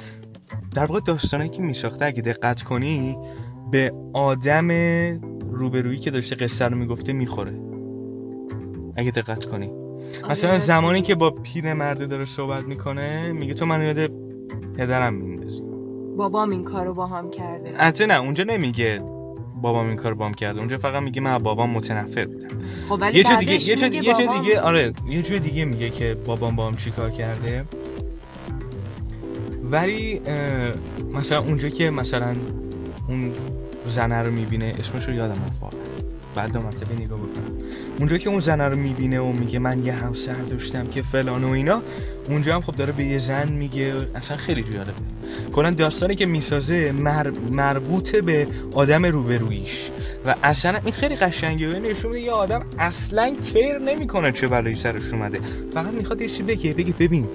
در 0.76 0.86
واقع 0.86 1.00
داستانی 1.00 1.50
که 1.50 1.62
میساخته 1.62 2.06
اگه 2.06 2.22
دقت 2.22 2.64
کنی 2.64 3.18
به 3.72 3.94
آدم 4.14 4.72
روبرویی 5.52 6.00
که 6.00 6.12
داشته 6.12 6.36
قصه 6.36 6.66
رو 6.66 6.78
می‌گفته 6.78 7.14
می‌خوره. 7.14 7.62
اگه 8.96 9.12
دقت 9.12 9.46
کنی. 9.46 9.72
آره، 10.24 10.32
مثلا 10.32 10.60
زمانی 10.60 11.02
که 11.02 11.16
با 11.16 11.30
پیر 11.30 11.74
مرده 11.74 12.06
داره 12.06 12.26
صحبت 12.26 12.64
می‌کنه 12.64 13.32
میگه 13.32 13.54
تو 13.54 13.66
منو 13.66 13.84
یاد 13.84 14.12
پدرم 14.78 15.14
میندازی. 15.14 15.62
بابام 16.18 16.50
این 16.50 16.64
کارو 16.64 16.94
با 16.94 17.06
هم 17.06 17.30
کرده. 17.30 17.78
حتی 17.78 18.06
نه 18.06 18.20
اونجا 18.20 18.44
نمیگه 18.44 19.04
بابام 19.62 19.88
این 19.88 19.98
کار 19.98 20.14
بام 20.14 20.34
کرده. 20.34 20.60
اونجا 20.60 20.78
فقط 20.78 21.04
میگه 21.04 21.22
من 21.22 21.38
بابام 21.38 21.70
متنفر 21.70 22.26
بودم. 22.26 22.48
خب 22.86 22.98
ولی 23.02 23.18
یه 23.20 23.38
دیگه 23.40 23.54
یه 23.54 23.76
چه 23.76 23.90
دیگه, 23.90 24.14
دیگه 24.14 24.62
آره 24.62 24.94
یه 25.10 25.22
جور 25.22 25.38
دیگه 25.38 25.66
میگه 25.66 25.90
که 25.90 26.18
بابام 26.26 26.56
بام 26.56 26.74
چی 26.74 26.92
کار 26.92 27.12
کرده. 27.12 27.66
ولی 29.64 30.22
مثلا 31.14 31.40
اونجا 31.40 31.70
که 31.70 31.90
مثلا 31.90 32.34
اون 33.08 33.34
زنه 33.86 34.16
رو 34.16 34.32
می‌بینه 34.32 34.72
اسمش 34.80 35.08
رو 35.08 35.14
یادم 35.14 35.44
رفت 35.44 35.76
بعد 36.36 36.54
دو 36.54 36.60
مرتبه 36.60 37.04
نگاه 37.04 37.20
بکنم 37.20 37.58
اونجا 38.02 38.18
که 38.18 38.30
اون 38.30 38.40
زنه 38.40 38.68
رو 38.68 38.76
می‌بینه 38.76 39.20
و 39.20 39.32
میگه 39.32 39.60
من 39.60 39.86
یه 39.86 39.94
همسر 39.94 40.34
داشتم 40.34 40.84
که 40.84 41.02
فلان 41.02 41.44
و 41.44 41.50
اینا 41.50 41.82
اونجا 42.30 42.56
هم 42.56 42.62
خب 42.62 42.76
داره 42.76 42.94
به 42.94 43.04
یه 43.04 43.20
زن 43.20 43.52
میگه. 43.52 43.94
اصلا 44.16 44.38
خیلی 44.38 44.64
جالبه. 44.64 44.92
کلا 45.54 45.70
داستانی 45.70 46.16
که 46.16 46.26
می‌سازه 46.26 46.92
مر... 46.92 47.32
مربوطه 47.52 48.22
به 48.22 48.48
آدم 48.74 49.06
روبرویش 49.06 49.92
و 50.26 50.36
اصلا 50.44 50.80
این 50.86 50.94
خیلی 50.94 51.16
قشنگه. 51.16 51.70
و 51.70 51.80
نشون 51.80 52.16
یه 52.16 52.32
آدم 52.32 52.62
اصلا 52.80 53.36
کیر 53.36 53.78
نمی‌کنه 53.78 54.32
چه 54.32 54.48
بلایی 54.48 54.76
سرش 54.76 55.14
اومده. 55.14 55.40
فقط 55.74 55.94
می‌خواد 55.94 56.22
یه 56.22 56.28
چیزی 56.28 56.44
بگه 56.44 56.74
بگه 56.74 56.94
ببین 56.94 57.28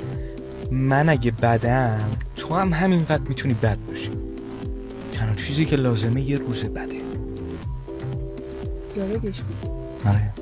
من 0.70 1.09
اگه 1.09 1.31
بدم 1.31 2.11
تو 2.37 2.55
هم 2.55 2.72
همینقدر 2.72 3.29
می‌تونی 3.29 3.55
بد 3.55 3.79
باشی. 3.88 4.11
تنها 5.12 5.35
چیزی 5.35 5.64
که 5.64 5.76
لازمه 5.76 6.31
یه 6.31 6.37
روز 6.37 6.64
بده. 6.64 6.98
دیالوگش 8.94 9.40
بود. 9.40 9.70
آره. 10.07 10.36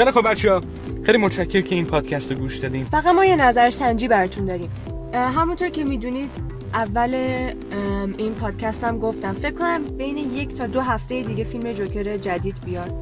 خیلی 0.00 0.12
خوب 0.12 0.30
بچه 0.30 0.52
ها 0.52 0.60
خیلی 1.02 1.18
متشکر 1.18 1.60
که 1.60 1.74
این 1.74 1.86
پادکست 1.86 2.32
رو 2.32 2.38
گوش 2.38 2.56
دادیم 2.56 2.84
فقط 2.84 3.06
ما 3.06 3.24
یه 3.24 3.36
نظر 3.36 3.70
سنجی 3.70 4.08
براتون 4.08 4.44
داریم 4.44 4.70
همونطور 5.12 5.68
که 5.68 5.84
می‌دونید 5.84 6.30
اول 6.74 7.14
این 8.18 8.34
پادکست 8.34 8.84
هم 8.84 8.98
گفتم 8.98 9.32
فکر 9.32 9.54
کنم 9.54 9.86
بین 9.86 10.16
یک 10.16 10.54
تا 10.54 10.66
دو 10.66 10.80
هفته 10.80 11.22
دیگه 11.22 11.44
فیلم 11.44 11.72
جوکر 11.72 12.16
جدید 12.16 12.56
بیاد 12.64 12.92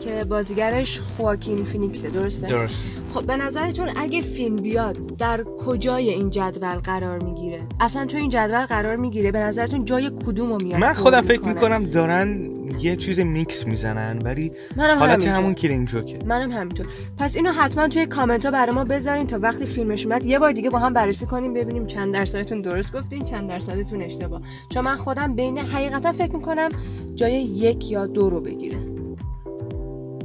که 0.00 0.24
بازیگرش 0.28 1.00
خواکین 1.00 1.64
فینیکسه 1.64 2.08
درسته؟ 2.08 2.46
درست 2.46 2.84
خب 3.14 3.26
به 3.26 3.36
نظرتون 3.36 3.88
اگه 3.96 4.20
فیلم 4.20 4.56
بیاد 4.56 5.16
در 5.16 5.44
کجای 5.66 6.10
این 6.10 6.30
جدول 6.30 6.74
قرار 6.74 7.18
می‌گیره؟ 7.24 7.62
اصلا 7.80 8.06
تو 8.06 8.16
این 8.16 8.30
جدول 8.30 8.66
قرار 8.66 8.96
می‌گیره 8.96 9.32
به 9.32 9.38
نظرتون 9.38 9.84
جای 9.84 10.10
کدوم 10.26 10.48
رو 10.52 10.58
میاد؟ 10.62 10.80
من 10.80 10.92
خودم 10.92 11.20
فکر 11.20 11.42
می‌کنم 11.42 11.84
دارن 11.84 12.50
یه 12.80 12.96
چیز 12.96 13.20
میکس 13.20 13.66
می‌زنن 13.66 14.18
ولی 14.24 14.50
منم 14.76 14.98
حالت 14.98 15.26
همون 15.26 15.54
Killing 15.54 15.88
Joke 15.88 16.08
ه. 16.08 16.18
منم 16.26 16.50
همینطور. 16.50 16.86
پس 17.18 17.36
اینو 17.36 17.52
حتما 17.52 17.88
توی 17.88 18.06
کامنت 18.06 18.44
ها 18.44 18.50
برای 18.50 18.74
ما 18.74 18.84
بذارین 18.84 19.26
تا 19.26 19.38
وقتی 19.42 19.66
فیلمش 19.66 20.06
اومد. 20.06 20.24
یه 20.24 20.38
بار 20.38 20.52
دیگه 20.52 20.70
با 20.70 20.78
هم 20.78 20.92
بررسی 20.92 21.26
کنیم 21.26 21.54
ببینیم 21.54 21.86
چند 21.86 22.14
درصدتون 22.14 22.60
درست 22.60 22.96
گفتین 22.96 23.24
چند 23.24 23.48
درصدتون 23.48 24.02
اشتباه. 24.02 24.40
چون 24.68 24.84
من 24.84 24.96
خودم 24.96 25.34
بین 25.34 25.58
حقیقتا 25.58 26.12
فکر 26.12 26.32
می‌کنم 26.32 26.70
جای 27.14 27.32
یک 27.42 27.90
یا 27.90 28.06
دو 28.06 28.30
رو 28.30 28.40
بگیره. 28.40 28.78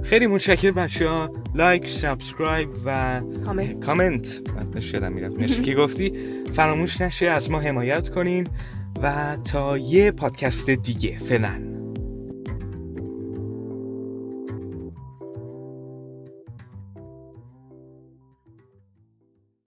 خیلی 0.03 0.27
متشکر 0.27 0.71
بچه 0.71 1.09
ها 1.09 1.29
لایک 1.55 1.89
subscribe 1.89 2.69
و 2.85 3.21
کامنت 3.45 3.79
کامنت 3.85 4.79
شدم 4.79 5.13
می‌رفت. 5.13 5.63
که 5.63 5.75
گفتی. 5.75 6.13
فراموش 6.53 7.01
نشه 7.01 7.25
از 7.25 7.51
ما 7.51 7.59
حمایت 7.59 8.09
کنین 8.09 8.47
و 9.03 9.37
تا 9.45 9.77
یه 9.77 10.11
پادکست 10.11 10.69
دیگه. 10.69 11.17
فعلا. 11.17 11.68